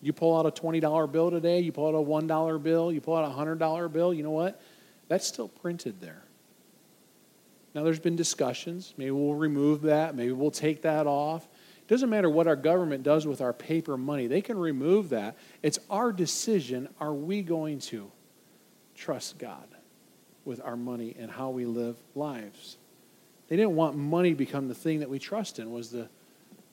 You 0.00 0.12
pull 0.12 0.36
out 0.36 0.46
a 0.46 0.50
$20 0.50 1.12
bill 1.12 1.30
today, 1.30 1.60
you 1.60 1.72
pull 1.72 1.88
out 1.88 1.94
a 1.94 2.04
$1 2.04 2.62
bill, 2.62 2.92
you 2.92 3.00
pull 3.00 3.16
out 3.16 3.24
a 3.24 3.34
$100 3.34 3.92
bill, 3.92 4.12
you 4.12 4.22
know 4.22 4.30
what? 4.30 4.60
That's 5.08 5.26
still 5.26 5.48
printed 5.48 6.00
there. 6.00 6.22
Now, 7.74 7.82
there's 7.84 8.00
been 8.00 8.16
discussions. 8.16 8.94
Maybe 8.96 9.10
we'll 9.10 9.34
remove 9.34 9.82
that. 9.82 10.14
Maybe 10.14 10.32
we'll 10.32 10.50
take 10.50 10.82
that 10.82 11.06
off. 11.06 11.46
Doesn't 11.88 12.10
matter 12.10 12.28
what 12.28 12.46
our 12.46 12.56
government 12.56 13.02
does 13.02 13.26
with 13.26 13.40
our 13.40 13.54
paper 13.54 13.96
money, 13.96 14.26
they 14.26 14.42
can 14.42 14.58
remove 14.58 15.08
that. 15.08 15.36
It's 15.62 15.78
our 15.88 16.12
decision 16.12 16.88
are 17.00 17.14
we 17.14 17.42
going 17.42 17.80
to 17.80 18.10
trust 18.94 19.38
God 19.38 19.66
with 20.44 20.60
our 20.62 20.76
money 20.76 21.16
and 21.18 21.30
how 21.30 21.50
we 21.50 21.64
live 21.64 21.96
lives? 22.14 22.76
They 23.48 23.56
didn't 23.56 23.74
want 23.74 23.96
money 23.96 24.34
become 24.34 24.68
the 24.68 24.74
thing 24.74 25.00
that 25.00 25.08
we 25.08 25.18
trust 25.18 25.58
in, 25.58 25.72
was 25.72 25.90
the 25.90 26.08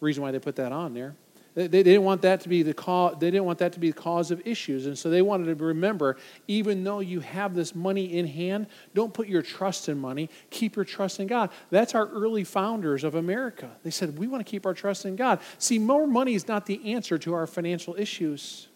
reason 0.01 0.21
why 0.21 0.32
they 0.32 0.39
put 0.39 0.58
that 0.58 0.73
on 0.73 0.93
there. 0.93 1.15
They, 1.56 1.68
they, 1.68 1.84
didn't 1.84 2.04
want 2.04 2.22
that 2.24 2.41
to 2.41 2.50
be 2.50 2.63
the 2.63 2.74
cause. 2.74 3.15
They 3.18 3.32
didn't 3.32 3.46
want 3.46 3.60
that 3.60 3.72
to 3.74 3.80
be 3.80 3.89
the 3.89 4.00
cause 4.00 4.30
of 4.30 4.46
issues, 4.46 4.86
and 4.86 4.98
so 4.98 5.10
they 5.10 5.22
wanted 5.22 5.58
to 5.58 5.63
remember, 5.63 6.18
even 6.48 6.84
though 6.84 7.00
you 7.00 7.22
have 7.22 7.56
this 7.56 7.74
money 7.74 8.13
in 8.13 8.28
hand, 8.28 8.68
don't 8.94 9.13
put 9.13 9.28
your 9.28 9.41
trust 9.41 9.88
in 9.88 9.98
money. 9.98 10.30
Keep 10.50 10.76
your 10.76 10.86
trust 10.86 11.22
in 11.22 11.28
God. 11.28 11.50
That's 11.70 11.96
our 11.96 12.08
early 12.08 12.44
founders 12.44 13.06
of 13.06 13.15
America. 13.15 13.72
They 13.84 13.89
said 13.89 14.20
we 14.20 14.28
want 14.28 14.46
to 14.46 14.50
keep 14.50 14.65
our 14.65 14.74
trust 14.74 15.06
in 15.06 15.15
God. 15.15 15.39
See, 15.58 15.80
more 15.80 16.06
money 16.06 16.36
is 16.36 16.48
not 16.48 16.65
the 16.65 16.94
answer 16.94 17.18
to 17.20 17.34
our 17.34 17.48
financial 17.48 17.96
issues. 17.98 18.68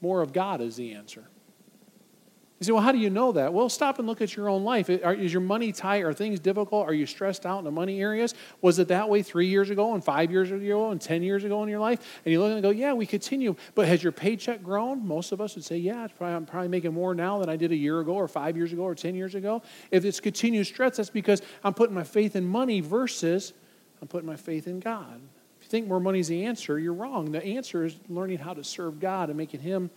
More 0.00 0.22
of 0.22 0.32
God 0.32 0.62
is 0.62 0.76
the 0.76 0.94
answer. 0.94 1.28
You 2.62 2.66
say, 2.66 2.72
well, 2.74 2.82
how 2.82 2.92
do 2.92 2.98
you 2.98 3.10
know 3.10 3.32
that? 3.32 3.52
Well, 3.52 3.68
stop 3.68 3.98
and 3.98 4.06
look 4.06 4.20
at 4.20 4.36
your 4.36 4.48
own 4.48 4.62
life. 4.62 4.88
Is 4.88 5.32
your 5.32 5.42
money 5.42 5.72
tight? 5.72 6.04
Are 6.04 6.12
things 6.12 6.38
difficult? 6.38 6.86
Are 6.86 6.94
you 6.94 7.06
stressed 7.06 7.44
out 7.44 7.58
in 7.58 7.64
the 7.64 7.72
money 7.72 8.00
areas? 8.00 8.36
Was 8.60 8.78
it 8.78 8.86
that 8.86 9.08
way 9.08 9.20
three 9.24 9.48
years 9.48 9.68
ago 9.70 9.94
and 9.94 10.04
five 10.04 10.30
years 10.30 10.52
ago 10.52 10.92
and 10.92 11.00
10 11.00 11.24
years 11.24 11.42
ago 11.42 11.64
in 11.64 11.68
your 11.68 11.80
life? 11.80 12.20
And 12.24 12.30
you 12.30 12.40
look 12.40 12.52
and 12.52 12.62
go, 12.62 12.70
yeah, 12.70 12.92
we 12.92 13.04
continue. 13.04 13.56
But 13.74 13.88
has 13.88 14.00
your 14.00 14.12
paycheck 14.12 14.62
grown? 14.62 15.04
Most 15.04 15.32
of 15.32 15.40
us 15.40 15.56
would 15.56 15.64
say, 15.64 15.76
yeah, 15.76 16.06
probably, 16.06 16.36
I'm 16.36 16.46
probably 16.46 16.68
making 16.68 16.94
more 16.94 17.16
now 17.16 17.40
than 17.40 17.48
I 17.48 17.56
did 17.56 17.72
a 17.72 17.76
year 17.76 17.98
ago 17.98 18.12
or 18.12 18.28
five 18.28 18.56
years 18.56 18.72
ago 18.72 18.82
or 18.82 18.94
10 18.94 19.16
years 19.16 19.34
ago. 19.34 19.60
If 19.90 20.04
it's 20.04 20.20
continued 20.20 20.68
stress, 20.68 20.98
that's 20.98 21.10
because 21.10 21.42
I'm 21.64 21.74
putting 21.74 21.96
my 21.96 22.04
faith 22.04 22.36
in 22.36 22.46
money 22.46 22.80
versus 22.80 23.54
I'm 24.00 24.06
putting 24.06 24.28
my 24.28 24.36
faith 24.36 24.68
in 24.68 24.78
God. 24.78 25.20
If 25.58 25.64
you 25.64 25.68
think 25.68 25.88
more 25.88 25.98
money 25.98 26.20
is 26.20 26.28
the 26.28 26.44
answer, 26.44 26.78
you're 26.78 26.94
wrong. 26.94 27.32
The 27.32 27.44
answer 27.44 27.84
is 27.84 27.96
learning 28.08 28.38
how 28.38 28.54
to 28.54 28.62
serve 28.62 29.00
God 29.00 29.30
and 29.30 29.36
making 29.36 29.60
Him 29.60 29.90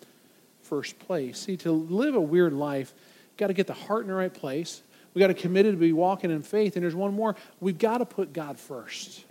first 0.65 0.99
place. 0.99 1.39
See, 1.39 1.57
to 1.57 1.71
live 1.71 2.15
a 2.15 2.21
weird 2.21 2.53
life, 2.53 2.93
got 3.37 3.47
to 3.47 3.53
get 3.53 3.67
the 3.67 3.73
heart 3.73 4.01
in 4.01 4.07
the 4.07 4.13
right 4.13 4.33
place. 4.33 4.81
We 5.13 5.19
got 5.19 5.27
to 5.27 5.33
committed 5.33 5.73
to 5.73 5.77
be 5.77 5.93
walking 5.93 6.31
in 6.31 6.41
faith. 6.41 6.75
And 6.75 6.83
there's 6.83 6.95
one 6.95 7.13
more. 7.13 7.35
We've 7.59 7.77
got 7.77 7.99
to 7.99 8.05
put 8.05 8.33
God 8.33 8.59
first. 8.59 9.23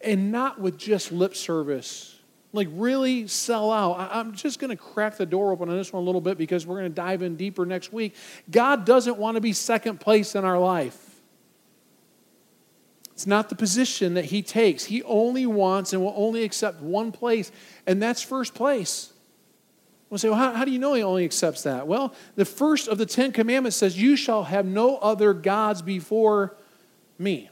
And 0.00 0.32
not 0.32 0.60
with 0.60 0.78
just 0.78 1.12
lip 1.12 1.36
service. 1.36 2.16
Like 2.52 2.68
really 2.72 3.26
sell 3.26 3.70
out. 3.70 4.10
I'm 4.12 4.34
just 4.34 4.58
going 4.58 4.70
to 4.70 4.76
crack 4.76 5.16
the 5.18 5.26
door 5.26 5.52
open 5.52 5.68
on 5.68 5.76
this 5.76 5.92
one 5.92 6.02
a 6.02 6.06
little 6.06 6.20
bit 6.20 6.38
because 6.38 6.66
we're 6.66 6.78
going 6.78 6.90
to 6.90 6.94
dive 6.94 7.22
in 7.22 7.36
deeper 7.36 7.66
next 7.66 7.92
week. 7.92 8.14
God 8.50 8.86
doesn't 8.86 9.18
want 9.18 9.34
to 9.34 9.40
be 9.40 9.52
second 9.52 10.00
place 10.00 10.34
in 10.34 10.44
our 10.44 10.58
life. 10.58 11.04
It's 13.12 13.26
not 13.26 13.48
the 13.48 13.56
position 13.56 14.14
that 14.14 14.26
he 14.26 14.42
takes. 14.42 14.84
He 14.84 15.02
only 15.02 15.44
wants 15.44 15.92
and 15.92 16.00
will 16.00 16.14
only 16.16 16.44
accept 16.44 16.80
one 16.80 17.10
place, 17.10 17.50
and 17.84 18.00
that's 18.00 18.22
first 18.22 18.54
place. 18.54 19.12
We'll 20.10 20.18
say, 20.18 20.28
well, 20.28 20.38
how, 20.38 20.52
how, 20.52 20.64
do 20.64 20.70
you 20.70 20.78
know 20.78 20.94
he 20.94 21.02
only 21.02 21.24
accepts 21.24 21.64
that? 21.64 21.86
Well, 21.86 22.14
the 22.34 22.46
first 22.46 22.88
of 22.88 22.96
the 22.96 23.04
Ten 23.04 23.30
Commandments 23.30 23.76
says, 23.76 24.00
You 24.00 24.16
shall 24.16 24.44
have 24.44 24.64
no 24.64 24.96
other 24.96 25.34
gods 25.34 25.82
before 25.82 26.56
me. 27.18 27.50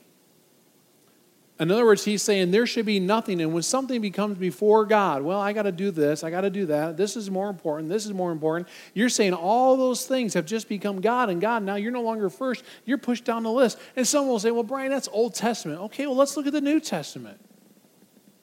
In 1.58 1.70
other 1.70 1.86
words, 1.86 2.04
he's 2.04 2.22
saying 2.22 2.50
there 2.50 2.66
should 2.66 2.84
be 2.84 3.00
nothing. 3.00 3.40
And 3.40 3.54
when 3.54 3.62
something 3.62 4.02
becomes 4.02 4.36
before 4.36 4.84
God, 4.84 5.22
well, 5.22 5.40
I 5.40 5.54
got 5.54 5.62
to 5.62 5.72
do 5.72 5.90
this, 5.90 6.22
I 6.22 6.30
got 6.30 6.42
to 6.42 6.50
do 6.50 6.66
that, 6.66 6.98
this 6.98 7.16
is 7.16 7.30
more 7.30 7.48
important, 7.48 7.88
this 7.88 8.04
is 8.04 8.12
more 8.12 8.30
important. 8.30 8.68
You're 8.92 9.08
saying 9.08 9.32
all 9.32 9.76
those 9.78 10.04
things 10.06 10.34
have 10.34 10.44
just 10.44 10.68
become 10.68 11.00
God 11.00 11.30
and 11.30 11.40
God. 11.40 11.62
Now 11.62 11.76
you're 11.76 11.92
no 11.92 12.02
longer 12.02 12.28
first, 12.28 12.62
you're 12.84 12.98
pushed 12.98 13.24
down 13.24 13.42
the 13.42 13.50
list. 13.50 13.78
And 13.96 14.06
someone 14.06 14.32
will 14.32 14.38
say, 14.38 14.50
well, 14.50 14.64
Brian, 14.64 14.90
that's 14.90 15.08
Old 15.10 15.34
Testament. 15.34 15.80
Okay, 15.82 16.06
well, 16.06 16.16
let's 16.16 16.36
look 16.36 16.46
at 16.46 16.52
the 16.52 16.60
New 16.60 16.78
Testament. 16.78 17.40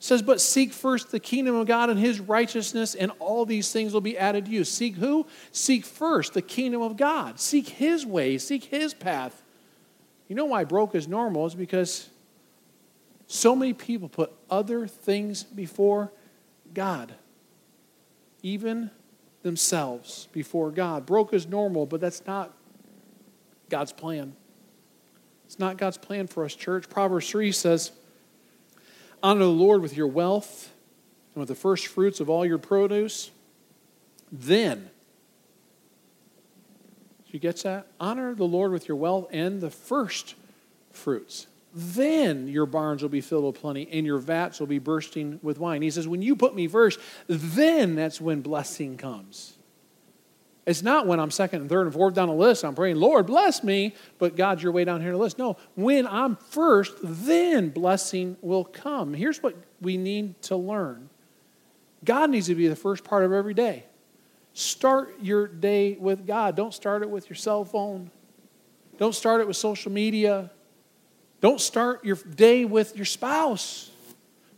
Says, 0.04 0.22
but 0.22 0.42
seek 0.42 0.74
first 0.74 1.12
the 1.12 1.20
kingdom 1.22 1.56
of 1.56 1.66
God 1.66 1.90
and 1.90 1.98
his 1.98 2.20
righteousness, 2.20 2.94
and 2.94 3.10
all 3.20 3.46
these 3.46 3.72
things 3.72 3.94
will 3.94 4.02
be 4.02 4.18
added 4.18 4.48
to 4.48 4.52
you. 4.52 4.66
Seek 4.66 4.96
who? 4.96 5.26
Seek 5.54 5.86
first 5.86 6.34
the 6.34 6.42
kingdom 6.42 6.82
of 6.82 6.98
God. 6.98 7.40
Seek 7.40 7.70
his 7.70 8.06
way, 8.06 8.38
seek 8.38 8.66
his 8.66 8.94
path. 8.94 9.42
You 10.28 10.36
know 10.36 10.44
why 10.44 10.66
broke 10.66 10.94
is 10.94 11.08
normal? 11.08 11.46
Is 11.46 11.56
because 11.56 12.10
so 13.28 13.56
many 13.56 13.72
people 13.72 14.10
put 14.10 14.34
other 14.50 14.88
things 14.88 15.44
before 15.46 16.12
God, 16.74 17.14
even 18.42 18.92
themselves 19.42 20.28
before 20.34 20.72
God. 20.72 21.06
Broke 21.06 21.34
is 21.34 21.48
normal, 21.48 21.86
but 21.86 22.02
that's 22.02 22.28
not 22.28 22.52
God's 23.70 23.94
plan. 23.94 24.36
It's 25.46 25.60
not 25.60 25.78
God's 25.78 25.98
plan 25.98 26.28
for 26.28 26.44
us, 26.44 26.54
church. 26.56 26.90
Proverbs 26.90 27.30
3 27.30 27.54
says, 27.54 27.94
Honor 29.24 29.46
the 29.46 29.50
Lord 29.50 29.82
with 29.82 29.98
your 29.98 30.08
wealth 30.08 30.72
and 31.34 31.40
with 31.40 31.50
the 31.50 31.56
first 31.56 31.88
fruits 31.88 32.20
of 32.20 32.30
all 32.30 32.46
your 32.46 32.60
produce. 32.60 33.32
Then, 34.32 34.90
she 37.32 37.40
gets 37.40 37.64
that? 37.64 37.88
Honor 38.00 38.36
the 38.36 38.44
Lord 38.44 38.72
with 38.72 38.88
your 38.88 38.98
wealth 38.98 39.28
and 39.32 39.62
the 39.62 39.72
first 39.72 40.36
fruits 40.92 41.48
then 41.74 42.48
your 42.48 42.66
barns 42.66 43.02
will 43.02 43.10
be 43.10 43.22
filled 43.22 43.46
with 43.46 43.60
plenty 43.60 43.90
and 43.92 44.06
your 44.06 44.20
vats 44.20 44.60
will 44.60 44.68
be 44.68 44.80
bursting 44.80 45.40
with 45.42 45.58
wine. 45.58 45.82
He 45.82 45.90
says, 45.90 46.08
When 46.08 46.22
you 46.22 46.36
put 46.36 46.56
me 46.56 46.68
first, 46.68 47.00
then 47.28 47.96
that's 47.96 48.22
when 48.22 48.42
blessing 48.42 48.98
comes. 48.98 49.58
It's 50.66 50.82
not 50.82 51.08
when 51.08 51.20
I'm 51.20 51.32
second 51.32 51.62
and 51.62 51.70
third 51.70 51.88
and 51.88 51.94
fourth 51.94 52.14
down 52.14 52.30
the 52.30 52.34
list, 52.34 52.64
I'm 52.64 52.76
praying, 52.76 52.96
Lord, 52.96 53.28
bless 53.28 53.64
me, 53.64 53.96
but 54.18 54.38
God's 54.38 54.64
your 54.64 54.72
way 54.72 54.86
down 54.86 55.02
here 55.02 55.10
in 55.10 55.16
the 55.16 55.20
list. 55.20 55.38
No, 55.38 55.58
when 55.76 56.08
I'm 56.08 56.38
first, 56.38 56.94
then 57.02 57.70
blessing 57.70 58.38
will 58.42 58.64
come. 58.64 59.14
Here's 59.14 59.44
what 59.44 59.56
we 59.82 59.98
need 59.98 60.42
to 60.44 60.56
learn 60.56 61.10
God 62.04 62.30
needs 62.30 62.48
to 62.48 62.56
be 62.56 62.68
the 62.68 62.76
first 62.76 63.04
part 63.04 63.24
of 63.24 63.34
every 63.34 63.54
day. 63.54 63.86
Start 64.54 65.16
your 65.22 65.48
day 65.48 65.98
with 66.00 66.26
God. 66.28 66.56
Don't 66.56 66.74
start 66.74 67.02
it 67.02 67.10
with 67.10 67.30
your 67.30 67.36
cell 67.36 67.66
phone, 67.66 68.10
don't 68.98 69.16
start 69.16 69.42
it 69.42 69.48
with 69.48 69.58
social 69.58 69.92
media. 69.92 70.50
Don't 71.44 71.60
start 71.60 72.06
your 72.06 72.16
day 72.16 72.64
with 72.64 72.96
your 72.96 73.04
spouse. 73.04 73.92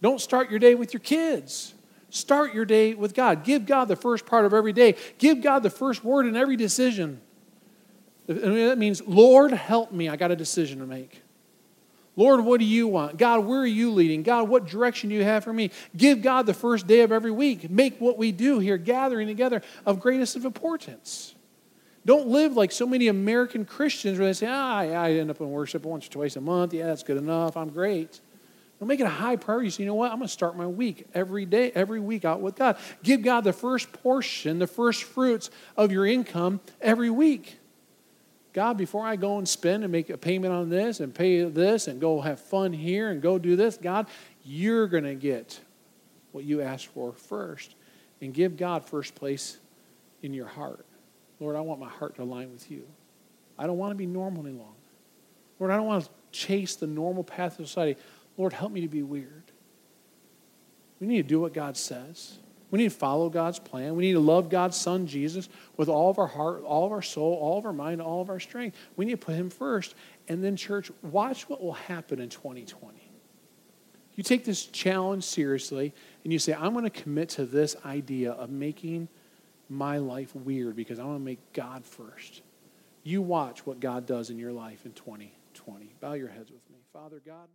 Don't 0.03 0.21
start 0.21 0.51
your 0.51 0.59
day 0.59 0.75
with 0.75 0.93
your 0.93 0.99
kids. 0.99 1.73
Start 2.15 2.53
your 2.53 2.63
day 2.63 2.93
with 2.93 3.13
God. 3.13 3.43
Give 3.43 3.65
God 3.65 3.89
the 3.89 3.97
first 3.97 4.25
part 4.25 4.45
of 4.45 4.53
every 4.53 4.71
day. 4.71 4.95
Give 5.17 5.41
God 5.41 5.63
the 5.63 5.69
first 5.69 6.01
word 6.01 6.25
in 6.25 6.37
every 6.37 6.55
decision. 6.55 7.19
And 8.29 8.55
that 8.57 8.77
means, 8.77 9.01
Lord, 9.05 9.51
help 9.51 9.91
me. 9.91 10.07
I 10.07 10.15
got 10.15 10.31
a 10.31 10.35
decision 10.35 10.79
to 10.79 10.85
make. 10.85 11.21
Lord, 12.15 12.39
what 12.45 12.61
do 12.61 12.65
you 12.65 12.87
want? 12.87 13.17
God, 13.17 13.45
where 13.45 13.59
are 13.59 13.67
you 13.67 13.91
leading? 13.91 14.23
God, 14.23 14.47
what 14.47 14.65
direction 14.65 15.09
do 15.09 15.15
you 15.15 15.25
have 15.25 15.43
for 15.43 15.51
me? 15.51 15.71
Give 15.97 16.21
God 16.21 16.45
the 16.45 16.53
first 16.53 16.87
day 16.87 17.01
of 17.01 17.11
every 17.11 17.31
week. 17.31 17.69
Make 17.69 17.99
what 17.99 18.17
we 18.17 18.31
do 18.31 18.59
here, 18.59 18.77
gathering 18.77 19.27
together, 19.27 19.61
of 19.85 19.99
greatest 19.99 20.37
of 20.37 20.45
importance. 20.45 21.35
Don't 22.05 22.27
live 22.27 22.55
like 22.55 22.71
so 22.71 22.87
many 22.87 23.09
American 23.09 23.65
Christians 23.65 24.17
where 24.17 24.29
they 24.29 24.33
say, 24.33 24.47
ah, 24.49 24.77
I 24.77 25.11
end 25.11 25.29
up 25.29 25.41
in 25.41 25.51
worship 25.51 25.83
once 25.83 26.07
or 26.07 26.11
twice 26.11 26.37
a 26.37 26.41
month. 26.41 26.73
Yeah, 26.73 26.85
that's 26.85 27.03
good 27.03 27.17
enough. 27.17 27.57
I'm 27.57 27.69
great. 27.69 28.21
Don't 28.79 28.87
make 28.89 28.99
it 28.99 29.05
a 29.05 29.09
high 29.09 29.37
priority. 29.37 29.69
So, 29.69 29.83
you 29.83 29.87
know 29.87 29.95
what? 29.95 30.11
I'm 30.11 30.17
going 30.17 30.27
to 30.27 30.33
start 30.33 30.57
my 30.57 30.67
week 30.67 31.05
every 31.13 31.45
day, 31.45 31.71
every 31.73 31.99
week 31.99 32.25
out 32.25 32.41
with 32.41 32.55
God. 32.55 32.77
Give 33.03 33.21
God 33.21 33.45
the 33.45 33.53
first 33.53 33.91
portion, 33.93 34.59
the 34.59 34.67
first 34.67 35.03
fruits 35.03 35.49
of 35.77 35.91
your 35.91 36.05
income 36.05 36.59
every 36.81 37.09
week. 37.09 37.57
God, 38.51 38.77
before 38.77 39.05
I 39.05 39.15
go 39.15 39.37
and 39.37 39.47
spend 39.47 39.83
and 39.83 39.91
make 39.91 40.09
a 40.09 40.17
payment 40.17 40.53
on 40.53 40.69
this 40.69 40.99
and 40.99 41.13
pay 41.13 41.43
this 41.43 41.87
and 41.87 41.99
go 41.99 42.21
have 42.21 42.39
fun 42.39 42.73
here 42.73 43.11
and 43.11 43.21
go 43.21 43.37
do 43.37 43.55
this, 43.55 43.77
God, 43.77 44.07
you're 44.43 44.87
going 44.87 45.03
to 45.03 45.15
get 45.15 45.59
what 46.31 46.43
you 46.43 46.61
asked 46.61 46.87
for 46.87 47.13
first. 47.13 47.75
And 48.21 48.33
give 48.33 48.55
God 48.55 48.85
first 48.85 49.13
place 49.13 49.57
in 50.23 50.33
your 50.33 50.47
heart. 50.47 50.85
Lord, 51.39 51.55
I 51.55 51.61
want 51.61 51.79
my 51.79 51.89
heart 51.89 52.15
to 52.15 52.23
align 52.23 52.51
with 52.51 52.71
you. 52.71 52.87
I 53.59 53.67
don't 53.67 53.77
want 53.77 53.91
to 53.91 53.95
be 53.95 54.05
normal 54.05 54.45
any 54.45 54.57
longer. 54.57 54.71
Lord, 55.59 55.71
I 55.71 55.75
don't 55.75 55.85
want 55.85 56.05
to 56.05 56.09
chase 56.31 56.75
the 56.75 56.87
normal 56.87 57.23
path 57.23 57.59
of 57.59 57.67
society. 57.67 57.99
Lord, 58.37 58.53
help 58.53 58.71
me 58.71 58.81
to 58.81 58.87
be 58.87 59.03
weird. 59.03 59.43
We 60.99 61.07
need 61.07 61.17
to 61.17 61.27
do 61.27 61.39
what 61.39 61.53
God 61.53 61.77
says. 61.77 62.39
We 62.71 62.79
need 62.79 62.91
to 62.91 62.97
follow 62.97 63.29
God's 63.29 63.59
plan. 63.59 63.95
We 63.95 64.07
need 64.07 64.13
to 64.13 64.19
love 64.19 64.49
God's 64.49 64.75
Son, 64.75 65.07
Jesus, 65.07 65.49
with 65.77 65.87
all 65.87 66.09
of 66.09 66.19
our 66.19 66.27
heart, 66.27 66.63
all 66.63 66.85
of 66.85 66.91
our 66.91 67.01
soul, 67.01 67.35
all 67.35 67.57
of 67.57 67.65
our 67.65 67.73
mind, 67.73 68.01
all 68.01 68.21
of 68.21 68.29
our 68.29 68.39
strength. 68.39 68.75
We 68.97 69.05
need 69.05 69.11
to 69.11 69.25
put 69.25 69.35
Him 69.35 69.49
first. 69.49 69.95
And 70.27 70.43
then, 70.43 70.55
church, 70.55 70.91
watch 71.01 71.47
what 71.47 71.61
will 71.61 71.73
happen 71.73 72.19
in 72.19 72.29
2020. 72.29 73.11
You 74.15 74.23
take 74.23 74.45
this 74.45 74.65
challenge 74.65 75.23
seriously 75.25 75.93
and 76.23 76.33
you 76.33 76.39
say, 76.39 76.53
I'm 76.53 76.73
going 76.73 76.85
to 76.85 76.89
commit 76.89 77.29
to 77.29 77.45
this 77.45 77.75
idea 77.85 78.31
of 78.31 78.49
making 78.49 79.09
my 79.69 79.97
life 79.97 80.33
weird 80.35 80.75
because 80.75 80.99
I 80.99 81.03
want 81.03 81.19
to 81.19 81.23
make 81.23 81.53
God 81.53 81.85
first. 81.85 82.41
You 83.03 83.21
watch 83.21 83.65
what 83.65 83.79
God 83.79 84.05
does 84.05 84.29
in 84.29 84.39
your 84.39 84.53
life 84.53 84.85
in 84.85 84.93
2020. 84.93 85.93
Bow 85.99 86.13
your 86.13 86.29
heads 86.29 86.49
with 86.49 86.67
me. 86.69 86.77
Father 86.93 87.21
God. 87.25 87.47